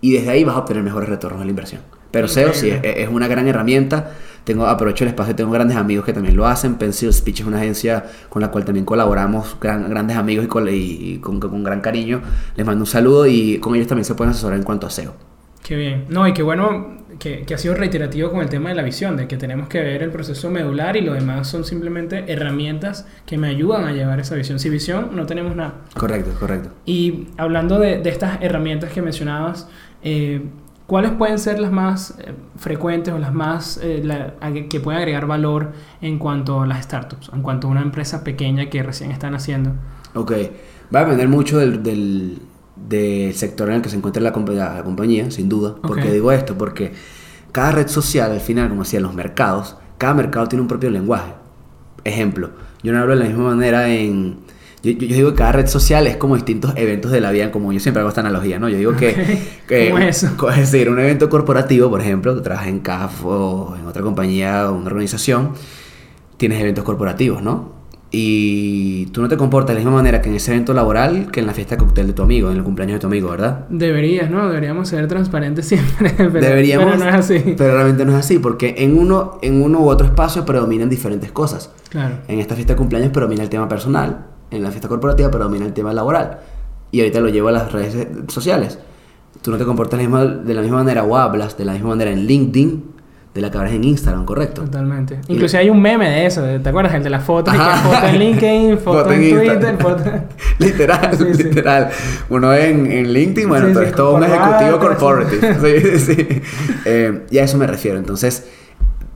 [0.01, 1.83] Y desde ahí vas a obtener mejores retornos de la inversión.
[2.11, 4.13] Pero SEO sí, es, una gran herramienta.
[4.45, 6.75] Tengo, aprovecho el espacio, tengo grandes amigos que también lo hacen.
[6.77, 11.19] Pencil Speech es una agencia con la cual también colaboramos, grandes amigos y, con, y
[11.19, 12.21] con, con, gran cariño.
[12.57, 15.15] Les mando un saludo y con ellos también se pueden asesorar en cuanto a SEO.
[15.63, 16.05] Qué bien.
[16.11, 19.27] No, y qué bueno que, ha sido reiterativo con el tema de la visión, de
[19.27, 23.49] que tenemos que ver el proceso medular y lo demás son simplemente herramientas que me
[23.49, 24.59] ayudan a llevar esa visión.
[24.59, 25.75] Sin visión no tenemos nada.
[25.95, 26.71] Correcto, correcto.
[26.85, 29.69] Y hablando de, estas herramientas que mencionabas,
[30.03, 30.43] eh,
[30.87, 34.03] ¿cuáles pueden ser las más eh, frecuentes o las más eh,
[34.71, 38.71] que pueden agregar valor en cuanto a las startups, en cuanto a una empresa pequeña
[38.71, 39.73] que recién están haciendo?
[40.15, 40.33] Ok,
[40.95, 42.41] va a depender mucho del
[42.77, 45.77] del sector en el que se encuentra la, compañía, sin duda.
[45.77, 46.57] ¿Por qué digo esto?
[46.57, 46.93] Porque
[47.53, 51.33] cada red social, al final, como decía, los mercados, cada mercado tiene un propio lenguaje.
[52.03, 52.51] Ejemplo,
[52.83, 54.44] yo no hablo de la misma manera en...
[54.85, 57.81] Yo, digo que cada red social es como distintos eventos de la vida, como yo
[57.81, 58.69] siempre hago esta analogía, ¿no?
[58.69, 59.41] Yo digo que...
[59.91, 60.51] ¿Cómo es eso?
[60.51, 64.71] Es decir, un evento corporativo, por ejemplo, que trabajas en CAF o en otra compañía
[64.71, 65.53] o una organización,
[66.37, 67.85] tienes eventos corporativos, ¿no?
[68.17, 71.41] y tú no te comportas de la misma manera que en ese evento laboral que
[71.41, 73.67] en la fiesta cóctel de tu amigo, en el cumpleaños de tu amigo, ¿verdad?
[73.69, 74.47] Deberías, ¿no?
[74.47, 76.15] Deberíamos ser transparentes siempre.
[76.17, 77.55] Pero, Deberíamos, pero no es así.
[77.59, 81.33] Pero realmente no es así, porque en uno, en uno u otro espacio predominan diferentes
[81.33, 81.73] cosas.
[81.89, 82.19] Claro.
[82.29, 85.73] En esta fiesta de cumpleaños predomina el tema personal, en la fiesta corporativa predomina el
[85.73, 86.39] tema laboral.
[86.91, 88.79] Y ahorita lo llevo a las redes sociales.
[89.43, 90.07] Tú no te comportas de
[90.55, 92.95] la misma, manera o hablas de la misma manera en LinkedIn
[93.35, 94.63] de la que en Instagram, ¿correcto?
[94.63, 95.21] Totalmente.
[95.27, 96.95] Incluso hay un meme de eso, ¿te acuerdas?
[96.95, 100.05] El de las fotos, foto en LinkedIn, foto, en, Twitter, foto...
[100.61, 101.91] literal, literal.
[102.31, 105.41] Uno en, en LinkedIn, bueno, pero es todo un ejecutivo corporate.
[105.99, 106.43] sí, sí.
[106.85, 107.99] Eh, y a eso me refiero.
[107.99, 108.47] Entonces,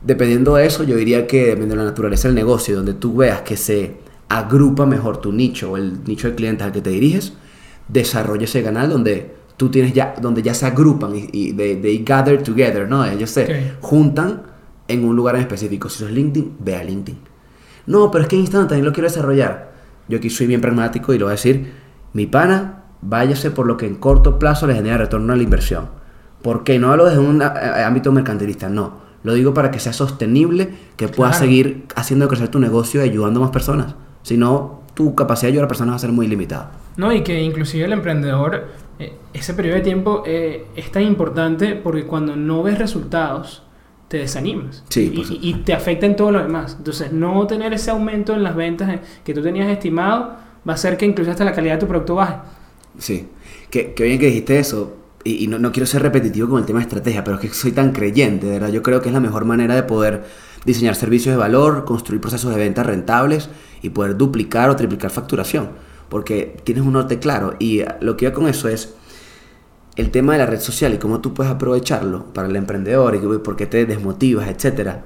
[0.02, 3.42] dependiendo de eso, yo diría que dependiendo de la naturaleza del negocio, donde tú veas
[3.42, 3.98] que se
[4.28, 7.34] agrupa mejor tu nicho o el nicho de clientes al que te diriges,
[7.88, 12.88] desarrolla ese canal donde tú tienes ya, donde ya se agrupan y, they, gather together,
[12.88, 13.04] ¿no?
[13.04, 14.42] Ellos se juntan
[14.86, 15.88] en un lugar en específico.
[15.88, 17.18] Si eso es LinkedIn, ve a LinkedIn.
[17.86, 19.72] No, pero es que Instagram también lo quiero desarrollar.
[20.08, 21.72] Yo aquí soy bien pragmático y lo voy a decir,
[22.12, 25.88] mi pana, váyase por lo que en corto plazo le genera retorno a la inversión.
[26.42, 26.78] ¿Por qué?
[26.78, 29.08] No hablo desde un eh, eh, ámbito mercantilista, no.
[29.24, 33.40] Lo digo para que sea sostenible, que puedas seguir haciendo crecer tu negocio y ayudando
[33.40, 33.96] a más personas.
[34.28, 36.72] Si no, tu capacidad de ayudar a personas va a ser muy limitada.
[36.98, 38.66] No, y que inclusive el emprendedor
[38.98, 43.62] eh, ese periodo de tiempo eh, es tan importante porque cuando no ves resultados,
[44.08, 44.84] te desanimas.
[44.90, 46.74] Sí, y, te afecta en todo lo demás.
[46.76, 50.36] Entonces, no tener ese aumento en las ventas que tú tenías estimado
[50.68, 52.36] va a hacer que incluso hasta la calidad de tu producto baje.
[52.98, 53.28] Sí,
[53.70, 54.94] qué, bien que dijiste eso.
[55.24, 57.72] Y, no, no, quiero ser repetitivo con el tema de estrategia, pero es que soy
[57.72, 58.68] tan creyente, de verdad.
[58.68, 60.24] Yo creo que es la mejor manera de poder
[60.64, 63.48] diseñar servicios de valor, construir procesos de venta rentables
[63.82, 65.70] y poder duplicar o triplicar facturación
[66.08, 67.54] porque tienes un norte claro.
[67.58, 68.94] Y lo que iba con eso es
[69.96, 73.18] el tema de la red social y cómo tú puedes aprovecharlo para el emprendedor y
[73.38, 74.98] por qué te desmotivas, etc.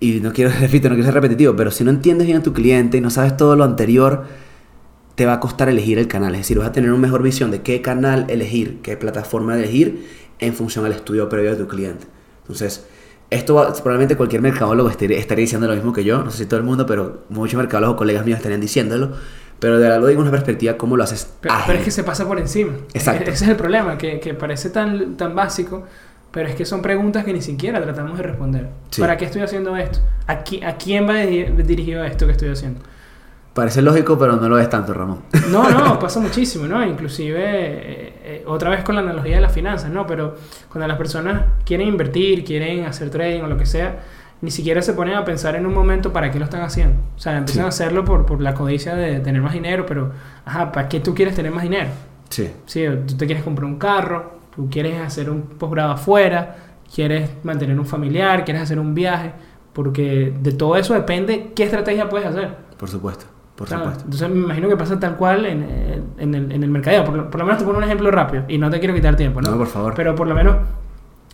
[0.00, 2.52] Y no quiero, repito, no quiero ser repetitivo, pero si no entiendes bien a tu
[2.52, 4.24] cliente y no sabes todo lo anterior,
[5.14, 6.34] te va a costar elegir el canal.
[6.34, 10.06] Es decir, vas a tener una mejor visión de qué canal elegir, qué plataforma elegir
[10.38, 12.06] en función al estudio previo de tu cliente.
[12.42, 12.86] Entonces,
[13.30, 16.64] esto probablemente cualquier mercadólogo estaría, diciendo lo mismo que yo, no sé si todo el
[16.64, 19.12] mundo, pero muchos mercadólogos, colegas míos estarían diciéndolo.
[19.58, 21.32] Pero de verdad lo digo una perspectiva, cómo lo haces.
[21.40, 22.74] Pero, es que se pasa por encima.
[22.94, 23.30] Exacto.
[23.30, 25.84] Ese es el problema, que, que, parece tan, tan básico,
[26.30, 28.68] pero es que son preguntas que ni siquiera tratamos de responder.
[28.98, 29.98] ¿Para qué estoy haciendo esto?
[30.26, 32.80] ¿A, ¿A quién va dirigido esto que estoy haciendo?
[33.58, 35.24] Parece lógico, pero no lo es tanto, Ramón.
[35.50, 36.86] No, no, pasa muchísimo, ¿no?
[36.86, 40.06] Inclusive, eh, eh, otra vez con la analogía de las finanzas, ¿no?
[40.06, 40.34] Pero
[40.70, 44.00] cuando las personas quieren invertir, quieren hacer trading o lo que sea,
[44.42, 47.00] ni siquiera se ponen a pensar en un momento para qué lo están haciendo.
[47.16, 50.12] O sea, empiezan a hacerlo por, por la codicia de tener más dinero, pero,
[50.44, 51.88] ajá, ¿para qué tú quieres tener más dinero?
[52.28, 52.50] Sí.
[52.66, 56.56] Sí, tú te quieres comprar un carro, tú quieres hacer un posgrado afuera,
[56.94, 59.32] quieres mantener un familiar, quieres hacer un viaje,
[59.72, 62.54] porque de todo eso depende qué estrategia puedes hacer.
[62.76, 63.24] Por supuesto,
[63.58, 63.82] por ¿sabes?
[63.84, 64.04] supuesto.
[64.04, 65.66] Entonces me imagino que pasa tal cual en,
[66.16, 67.04] en el, en el mercadeo.
[67.04, 69.42] Por, por lo menos te pongo un ejemplo rápido y no te quiero quitar tiempo,
[69.42, 69.50] ¿no?
[69.50, 69.94] No, por favor.
[69.96, 70.56] Pero por lo menos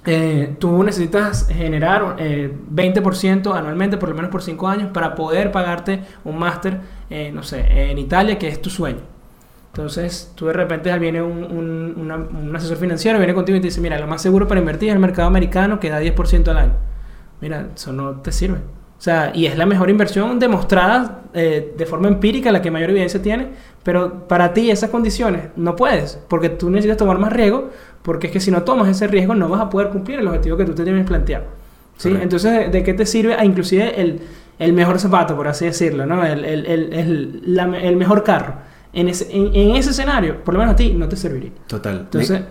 [0.07, 5.53] eh, tú necesitas generar eh, 20% anualmente, por lo menos por 5 años, para poder
[5.53, 7.61] pagarte un máster, eh, no sé,
[7.91, 9.01] en Italia, que es tu sueño.
[9.72, 13.66] Entonces, tú de repente viene un, un- una- un asesor financiero, viene contigo y te
[13.66, 16.59] dice, mira, lo más seguro para invertir es el mercado americano que da 10% al
[16.59, 16.72] año.
[17.41, 18.59] Mira, eso no te sirve.
[18.99, 22.90] O sea, y es la mejor inversión demostrada eh, de forma empírica, la que mayor
[22.90, 23.49] evidencia tiene,
[23.82, 27.70] pero para ti esas condiciones no puedes, porque tú necesitas tomar más riesgo,
[28.03, 30.57] porque es que si no tomas ese riesgo no vas a poder cumplir el objetivo
[30.57, 31.45] que tú te tienes planteado.
[31.97, 32.09] ¿sí?
[32.09, 32.22] Correcto.
[32.22, 33.34] Entonces, ¿de, qué te sirve?
[33.38, 34.20] Ah, inclusive el,
[34.59, 36.24] el mejor zapato, por así decirlo, ¿no?
[36.24, 38.55] el, el- el- el- la- el mejor carro.
[38.92, 41.51] En ese, en, en ese escenario, por lo menos a ti, no te serviría.
[41.66, 41.99] Total.
[42.05, 42.47] Entonces, Es- es-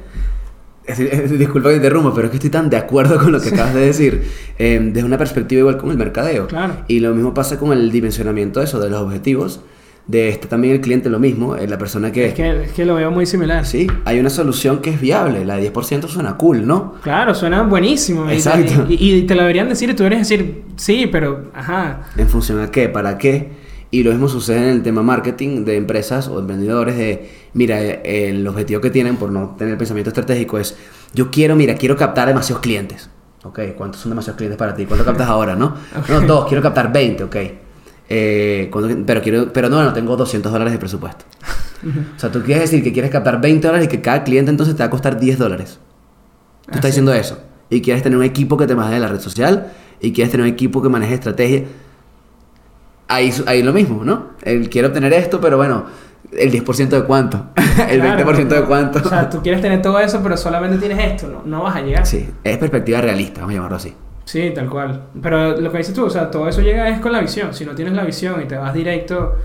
[1.37, 3.73] Disculpa que te interrumpa, pero es que estoy tan de acuerdo con lo que acabas
[3.73, 4.23] de decir.
[4.59, 6.47] eh, desde una perspectiva igual con el mercadeo.
[6.47, 6.73] Claro.
[6.87, 9.61] Y lo mismo pasa con el dimensionamiento de eso, de los objetivos.
[10.05, 12.25] De este también el cliente lo mismo, eh, la persona que...
[12.25, 13.65] es que, es que lo veo muy similar.
[13.65, 16.95] Sí, hay una solución que es viable, la de 10% suena cool, ¿no?
[17.03, 18.29] Claro, suena buenísimo.
[18.29, 18.85] y- Exacto.
[18.89, 22.01] Y, y te lo deberían decir y tú deberías decir, sí, pero, ajá.
[22.17, 22.89] ¿En función a qué?
[22.89, 23.62] ¿Para qué?
[23.93, 28.29] Y lo mismo sucede en el tema marketing de empresas o emprendedores de, mira, eh,
[28.29, 30.75] el objetivo que tienen por no tener pensamiento estratégico es,
[31.13, 33.11] yo quiero, mira, quiero captar demasiados clientes.
[33.43, 34.87] Ok, ¿cuántos son demasiados clientes para ti?
[34.87, 35.75] ¿Cuánto captas ahora, no?
[36.09, 37.35] No, dos, quiero captar 20, ok.
[38.09, 41.25] Eh, ¿cuánto- pero quiero, pero no, no tengo 200 dólares de presupuesto.
[42.17, 44.73] O sea, tú quieres decir que quieres captar 20 dólares y que cada cliente entonces
[44.75, 45.77] te va a costar 10 dólares.
[46.65, 47.37] Tú estás diciendo eso.
[47.69, 49.71] Y quieres tener un equipo que te maneje la red social
[50.01, 51.65] y quieres tener un equipo que maneje estrategia.
[53.13, 54.31] Ahí, ahí lo mismo, ¿no?
[54.43, 55.85] El quiero obtener esto, pero bueno,
[56.31, 57.47] el 10% de cuánto,
[57.89, 58.99] el Claro, 20% de cuánto.
[58.99, 61.81] O sea, tú quieres tener todo eso, pero solamente tienes esto, no, no vas a
[61.81, 62.05] llegar.
[62.05, 63.93] Sí, es perspectiva realista, vamos a llamarlo así.
[64.25, 65.07] Sí, tal cual.
[65.21, 67.53] Pero lo que dices tú, o sea, todo eso llega es con la visión.
[67.53, 69.35] Si no tienes la visión y te vas directo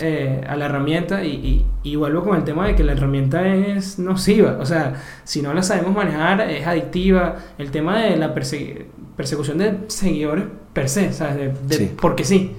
[0.00, 3.46] eh, a la herramienta y, y, y vuelvo con el tema de que la herramienta
[3.46, 4.56] es nociva.
[4.58, 7.36] O sea, si no la sabemos manejar, es adictiva.
[7.58, 11.36] El tema de la perse- persecución de seguidores per se, ¿sabes?
[11.36, 11.92] De, de- Sí.
[12.00, 12.56] Porque sí,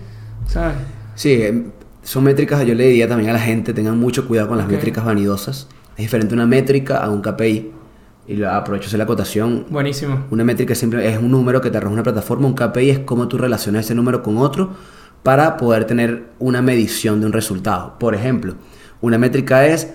[0.47, 0.75] ¿sabes?
[1.15, 1.71] Sí, em,
[2.03, 5.03] son métricas, yo le diría también a la gente, tengan mucho cuidado con las métricas
[5.05, 5.67] vanidosas.
[5.97, 7.71] Es diferente una métrica a un KPI.
[8.27, 9.65] Y lo- aprovecho la acotación.
[9.69, 10.25] Buenísimo.
[10.31, 13.27] Una métrica siempre es un número que te arroja una plataforma, un KPI es cómo
[13.27, 14.71] tú relacionas ese número con otro
[15.23, 17.97] para poder tener una medición de un resultado.
[17.99, 18.55] Por ejemplo,
[19.01, 19.89] una métrica es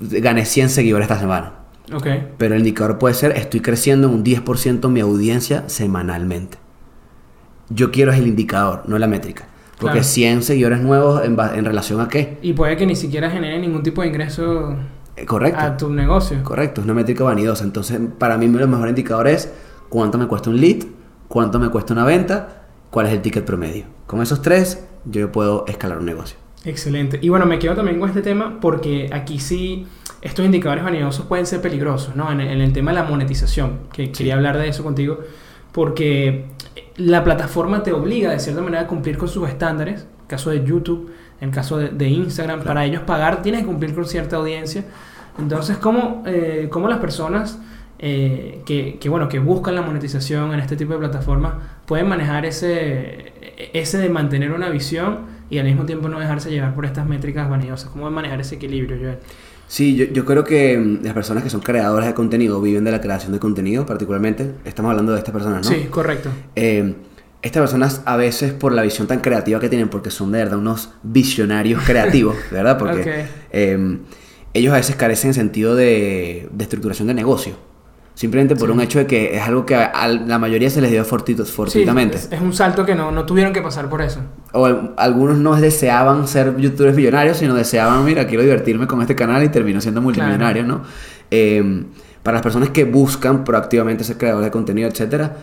[0.00, 1.52] gané 100 seguidores esta semana,
[1.92, 2.06] Ok.
[2.38, 6.58] pero el indicador puede ser estoy creciendo en un 10% mi audiencia semanalmente.
[7.70, 9.46] Yo quiero es el indicador, no la métrica.
[9.82, 10.04] Porque Claro.
[10.04, 12.38] 100 seguidores nuevos en, en relación a qué?
[12.42, 14.76] Y puede que ni siquiera genere ningún tipo de ingreso
[15.16, 15.60] Eh, Correcto.
[15.60, 16.42] a tu negocio.
[16.42, 17.64] Correcto, es una métrica vanidosa.
[17.64, 19.52] Entonces, para mí, el mejor indicador es
[19.90, 20.84] cuánto me cuesta un lead,
[21.28, 23.84] cuánto me cuesta una venta, cuál es el ticket promedio.
[24.06, 26.36] Con esos tres, yo puedo escalar un negocio.
[26.64, 27.18] Excelente.
[27.20, 29.86] Y bueno, me quedo también con este tema porque aquí sí
[30.22, 32.30] estos indicadores vanidosos pueden ser peligrosos, ¿no?
[32.30, 35.18] En, el- en el tema de la monetización, que quería hablar de eso contigo,
[35.72, 36.46] porque
[37.06, 40.64] la plataforma te obliga de cierta manera a cumplir con sus estándares, en caso de
[40.64, 42.68] YouTube, en caso de, de Instagram, Claro.
[42.68, 44.84] para ellos pagar tienes que cumplir con cierta audiencia.
[45.38, 47.58] Entonces, ¿cómo, eh, cómo las personas
[47.98, 51.54] eh, que, que, bueno, que buscan la monetización en este tipo de plataformas
[51.86, 53.32] pueden manejar ese,
[53.72, 57.48] ese de mantener una visión y al mismo tiempo no dejarse llevar por estas métricas
[57.48, 57.90] vanidosas?
[57.90, 59.18] ¿Cómo manejar ese equilibrio, Joel?
[59.72, 62.90] Sí, yo, yo creo que mm, las personas que son creadoras de contenido viven de
[62.90, 64.52] la creación de contenido, particularmente.
[64.66, 65.74] Estamos hablando de estas personas, ¿no?
[65.74, 66.28] Sí, correcto.
[66.54, 66.94] Eh,
[67.40, 70.58] estas personas a veces por la visión tan creativa que tienen, porque son de verdad
[70.58, 72.76] unos visionarios creativos, ¿verdad?
[72.76, 73.98] Porque eh,
[74.52, 77.56] ellos a veces carecen en sentido de, de estructuración de negocio.
[78.14, 78.74] Simplemente por Sí.
[78.74, 82.18] un hecho de que es algo que a, la mayoría se les dio fortuito- fortuitamente.
[82.18, 84.20] Sí, es, es un salto que no, no tuvieron que pasar por eso.
[84.52, 89.14] O al- algunos no deseaban ser youtubers millonarios, sino deseaban, mira, quiero divertirme con este
[89.16, 90.82] canal y termino siendo multimillonario, ¿no?
[91.30, 91.84] Eh,
[92.22, 95.36] para las personas que buscan proactivamente ser creadores de contenido, etcétera,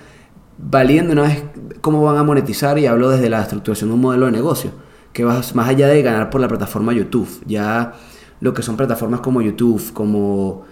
[0.58, 1.44] validen de una vez
[1.82, 4.72] cómo van a monetizar y hablo desde la estructuración de un modelo de negocio,
[5.12, 7.94] que va más allá de ganar por la plataforma YouTube, ya
[8.42, 10.64] lo que son plataformas como YouTube, como,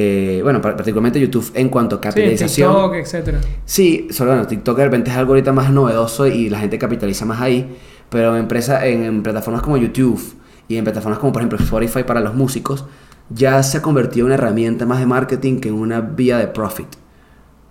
[0.00, 2.72] eh, bueno, par- particularmente YouTube en cuanto a Sí, capitalización.
[2.72, 3.40] TikTok, etcétera.
[3.64, 7.24] Sí, solo bueno, TikTok de repente es algo ahorita más novedoso y la gente capitaliza
[7.24, 7.76] más ahí,
[8.10, 10.20] Pero en, empresa, en, en plataformas como YouTube
[10.68, 12.84] y en plataformas como por ejemplo Spotify para los músicos,
[13.30, 16.46] ya se ha convertido en una herramienta más de marketing que en una vía de
[16.46, 16.86] profit.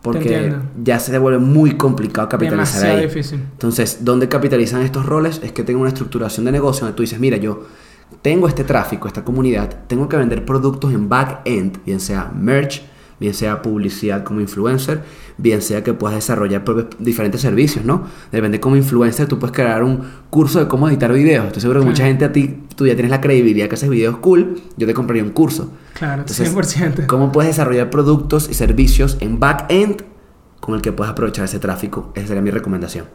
[0.02, 0.54] Porque
[0.84, 3.06] ya se vuelve muy complicado capitalizar Demasiado ahí.
[3.08, 3.40] difícil.
[3.52, 5.42] Entonces, ¿dónde capitalizan estos roles?
[5.44, 7.66] Es que tengo una estructuración de negocio donde tú dices, mira, yo
[8.22, 12.82] tengo este tráfico, esta comunidad, tengo que vender productos en back-end, bien sea merch,
[13.20, 15.02] bien sea publicidad como influencer,
[15.38, 16.64] bien sea que puedas desarrollar
[17.00, 18.04] diferentes servicios, ¿no?
[18.32, 21.48] De repente como influencer tú puedes crear un curso de cómo editar videos.
[21.48, 22.10] Estoy seguro que mucha Claro.
[22.12, 25.24] gente a ti, tú ya tienes la credibilidad que haces videos cool, yo te compraría
[25.24, 25.72] un curso.
[25.94, 27.08] Claro, Entonces, 100%.
[27.08, 30.04] ¿Cómo puedes desarrollar productos y servicios en back-end
[30.60, 32.12] con el que puedas aprovechar ese tráfico?
[32.16, 33.06] Esa sería mi recomendación.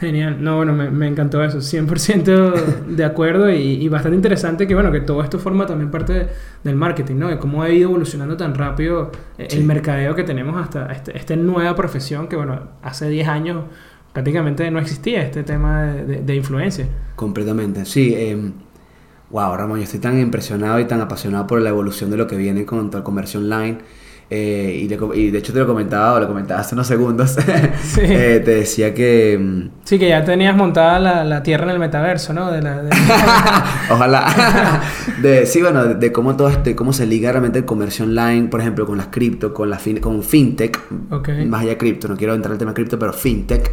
[0.00, 4.74] Genial, no, bueno, me, me encantó eso, 100% de acuerdo y, y bastante interesante que,
[4.74, 6.26] bueno, que todo esto forma también parte de-
[6.64, 7.28] del marketing, ¿no?
[7.28, 9.58] De cómo ha ido evolucionando tan rápido eh, Sí.
[9.58, 13.64] el mercadeo que tenemos hasta este- esta nueva profesión que, bueno, hace 10 años
[14.12, 16.86] prácticamente no existía este tema de, de- de influencia.
[17.14, 18.12] Completamente, sí.
[18.16, 18.50] Eh,
[19.30, 22.36] wow, Ramón, yo estoy tan impresionado y tan apasionado por la evolución de lo que
[22.36, 23.78] viene con el comercio online.
[24.34, 27.36] Eh, y, le y de hecho te lo comentaba, o lo comentaba hace unos segundos.
[27.82, 28.00] Sí.
[28.02, 29.36] Eh, te decía que...
[29.38, 32.50] mm, Sí, que ya tenías montada la, la tierra en el metaverso, ¿no?
[32.50, 32.90] De la, de-
[33.90, 34.80] Ojalá.
[35.20, 38.48] de, sí, bueno, de, de cómo todo este, cómo se liga realmente el comercio online,
[38.48, 40.80] por ejemplo, con las cripto, con la fin, con fintech,
[41.10, 41.28] Ok.
[41.46, 43.70] más allá de cripto, no quiero entrar en el tema cripto, pero fintech,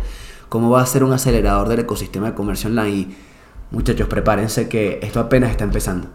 [0.49, 2.89] cómo va a ser un acelerador del ecosistema de comercio online.
[2.97, 3.15] Y
[3.71, 6.09] muchachos, prepárense que esto apenas está empezando.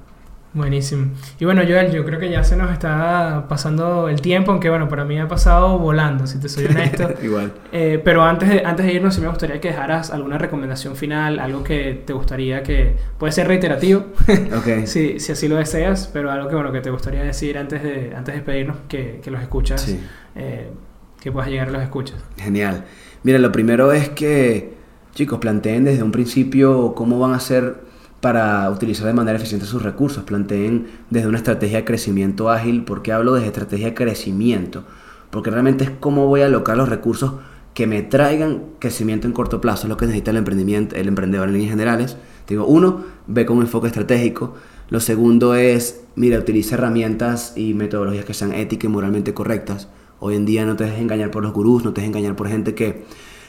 [0.55, 1.09] Buenísimo.
[1.41, 4.89] Y bueno, Joel, yo creo que ya se nos está pasando el tiempo, aunque bueno,
[4.89, 7.11] para mí ha pasado volando, si te soy honesto.
[7.25, 7.53] Igual.
[7.73, 11.41] Eh, pero antes de, antes de irnos, sí me gustaría que dejaras alguna recomendación final,
[11.41, 12.95] algo que te gustaría que...
[13.19, 14.07] Puede ser reiterativo,
[14.57, 14.87] Ok.
[14.87, 18.13] si, si así lo deseas, pero algo que, bueno, que te gustaría decir antes de,
[18.17, 20.01] antes de despedirnos, que, que los escuchas, Sí.
[20.37, 20.71] eh,
[21.21, 22.23] que puedas llegar a los escuchas.
[22.37, 22.85] Genial.
[23.25, 24.75] Mira, lo primero es que,
[25.17, 27.83] chicos, planteen desde un principio cómo van a hacer
[28.25, 30.25] para utilizar de manera eficiente sus recursos.
[30.25, 32.83] Planteen desde una estrategia de crecimiento ágil.
[32.83, 34.83] ¿Por qué hablo de estrategia de crecimiento?
[35.29, 37.35] Porque realmente es cómo voy a alocar los recursos
[37.75, 39.83] que me traigan crecimiento en corto plazo.
[39.83, 42.17] Es lo que necesita el emprendimiento, el emprendedor en líneas generales.
[42.49, 44.55] Digo, uno, ve con un enfoque estratégico.
[44.89, 49.89] Lo segundo es, mira, utiliza herramientas y metodologías que sean éticas y moralmente correctas.
[50.19, 52.49] Hoy en día no te dejes engañar por los gurús, no te dejes engañar por
[52.49, 53.05] gente que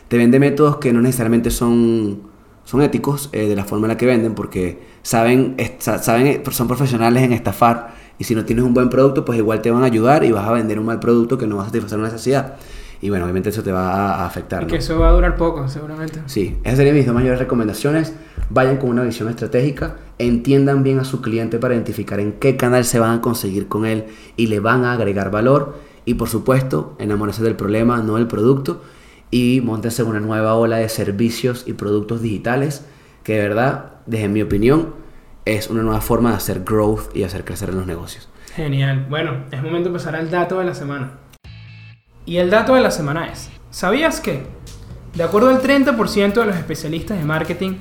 [0.09, 2.34] te vende métodos que no necesariamente son,
[2.65, 6.67] son éticos eh, de la forma en la que venden, porque saben, saben, eh, son
[6.67, 7.93] profesionales en estafar.
[8.17, 10.47] Y si no tienes un buen producto, pues igual te van a ayudar y vas
[10.47, 12.55] a vender un mal producto que no va a satisfacer una necesidad.
[13.01, 14.63] Y bueno, obviamente eso te va a, afectar.
[14.63, 14.71] Y ¿no?
[14.71, 16.21] que eso va a durar poco, seguramente.
[16.25, 18.13] Sí, esas serían mis dos mayores recomendaciones.
[18.49, 22.85] Vayan con una visión estratégica, entiendan bien a su cliente para identificar en qué canal
[22.85, 24.05] se van a conseguir con él
[24.37, 25.77] y le van a agregar valor.
[26.05, 28.81] Y por supuesto, enamorarse del problema, no del producto.
[29.35, 32.85] Y montense en una nueva ola de servicios y productos digitales
[33.21, 34.95] que de verdad, desde mi opinión,
[35.43, 38.29] es una nueva forma de hacer growth y hacer crecer en los negocios.
[38.55, 39.07] Genial.
[39.09, 41.19] Bueno, es momento de pasar al dato de la semana.
[42.25, 44.43] Y el dato de la semana es, ¿sabías que,
[45.15, 47.73] de acuerdo al 30% de los especialistas de marketing,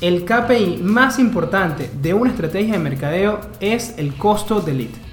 [0.00, 5.03] el KPI más importante de una estrategia de mercadeo es el costo de lead?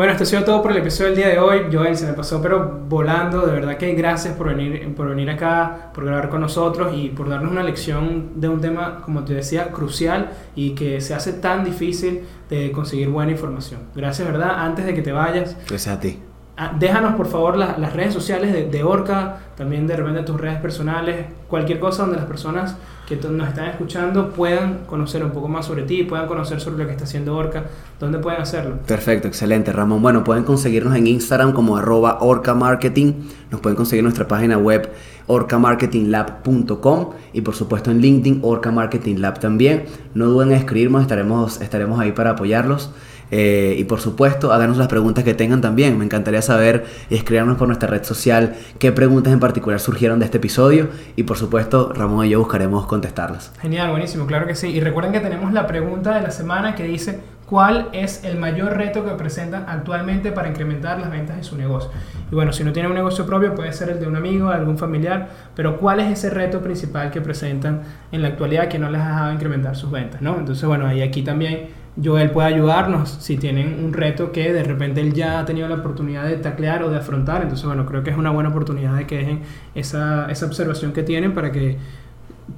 [0.00, 1.66] Bueno, esto ha sido todo por el episodio del día de hoy.
[1.70, 3.42] Joel, se me pasó pero volando.
[3.42, 7.28] De verdad que gracias por venir, por venir acá, por grabar con nosotros y por
[7.28, 11.64] darnos una lección de un tema, como te decía, crucial y que se hace tan
[11.64, 13.80] difícil de conseguir buena información.
[13.94, 14.64] Gracias, ¿verdad?
[14.64, 16.18] Antes de que te vayas, Gracias a ti.
[16.60, 20.40] Ah, déjanos por favor la- las redes sociales de, de Orca, también de repente tus
[20.40, 22.76] redes personales, cualquier cosa donde las personas
[23.08, 26.86] que nos están escuchando puedan conocer un poco más sobre ti, puedan conocer sobre lo
[26.86, 27.64] que está haciendo Orca,
[27.98, 28.76] ¿dónde pueden hacerlo?
[28.86, 30.00] Perfecto, excelente, Ramón.
[30.00, 33.28] Bueno, pueden conseguirnos en Instagram como arroba orcamarketing.
[33.50, 34.90] Nos pueden conseguir nuestra página web
[35.26, 39.84] orcamarketinglab.com y por supuesto en LinkedIn Orca Marketing Lab también.
[40.14, 42.92] No duden en escribirnos, estaremos, estaremos ahí para apoyarlos.
[43.30, 45.98] Eh, y por supuesto, háganos las preguntas que tengan también.
[45.98, 50.24] Me encantaría saber y escribirnos por nuestra red social qué preguntas en particular surgieron de
[50.24, 50.88] este episodio.
[51.16, 53.52] Y por supuesto, Ramón y yo buscaremos contestarlas.
[53.60, 54.68] Genial, buenísimo, claro que sí.
[54.68, 57.20] Y recuerden que tenemos la pregunta de la semana que dice,
[57.50, 61.90] ¿cuál es el mayor reto que presentan actualmente para incrementar las ventas de su negocio?
[62.30, 64.78] Y bueno, si no tienen un negocio propio, puede ser el de un amigo, algún
[64.78, 67.82] familiar, pero ¿cuál es ese reto principal que presentan
[68.12, 70.22] en la actualidad que no les ha dejado incrementar sus ventas?
[70.22, 70.38] ¿no?
[70.38, 75.00] Entonces, bueno, ahí aquí también Joel puede ayudarnos si tienen un reto que de repente
[75.00, 77.42] él ya ha tenido la oportunidad de taclear o de afrontar.
[77.42, 79.40] Entonces, bueno, creo que es una buena oportunidad de que dejen
[79.74, 81.78] esa, esa observación que tienen para que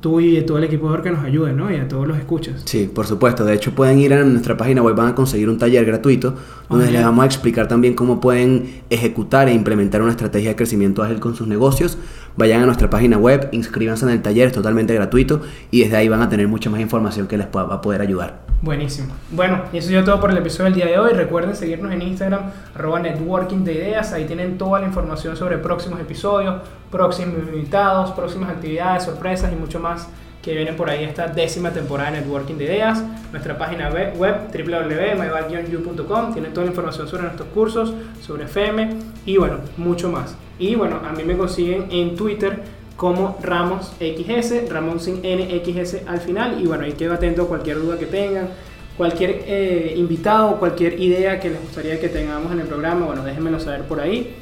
[0.01, 1.70] tú y todo el equipo de Orca nos ayuden, ¿no?
[1.70, 2.62] Y a todos los escuchas.
[2.64, 3.45] Sí, por supuesto.
[3.45, 6.34] De hecho, pueden ir a nuestra página web, van a conseguir un taller gratuito
[6.68, 11.03] donde les vamos a explicar también cómo pueden ejecutar e implementar una estrategia de crecimiento
[11.03, 11.99] ágil con sus negocios
[12.37, 16.09] vayan a nuestra página web, inscríbanse en el taller, es totalmente gratuito y desde ahí
[16.09, 18.41] van a tener mucha más información que les va a poder ayudar.
[18.62, 19.12] Buenísimo.
[19.33, 21.12] Bueno, y eso es todo por el episodio del día de hoy.
[21.14, 22.43] Recuerden seguirnos en Instagram,
[22.76, 24.12] arroba networking de ideas.
[24.12, 29.80] Ahí tienen toda la información sobre próximos episodios, próximos invitados, próximas actividades, sorpresas y mucho
[29.80, 30.09] más
[30.43, 33.03] que viene por ahí esta décima temporada de Networking de Ideas.
[33.30, 38.90] Nuestra página web, www.myval-you.com tiene toda la información sobre nuestros cursos, sobre FM
[39.24, 40.36] y bueno, mucho más.
[40.59, 42.61] Y bueno, a mí me consiguen en Twitter
[42.97, 46.61] como Ramos XS, Ramón sin NXS al final.
[46.61, 48.49] Y bueno, ahí quedo atento a cualquier duda que tengan,
[48.97, 53.61] cualquier eh, invitado, cualquier idea que les gustaría que tengamos en el programa, bueno, déjenmelo
[53.61, 54.34] saber por ahí.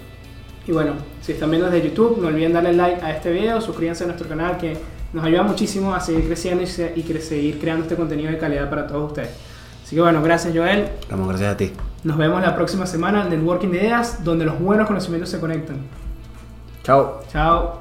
[0.66, 4.04] Y bueno, si están viendo desde YouTube, no olviden darle like a este video, suscríbanse
[4.04, 4.76] a nuestro canal que
[5.12, 9.08] nos ayuda muchísimo a seguir creciendo y, seguir creando este contenido de calidad para todos
[9.08, 9.30] ustedes.
[9.84, 10.88] Así que bueno, gracias Joel.
[11.08, 11.72] Ramón, gracias a ti.
[12.04, 15.78] Nos vemos la próxima semana en Networking de Ideas, donde los buenos conocimientos se conectan.
[16.82, 17.20] Chao.
[17.30, 17.79] Chao.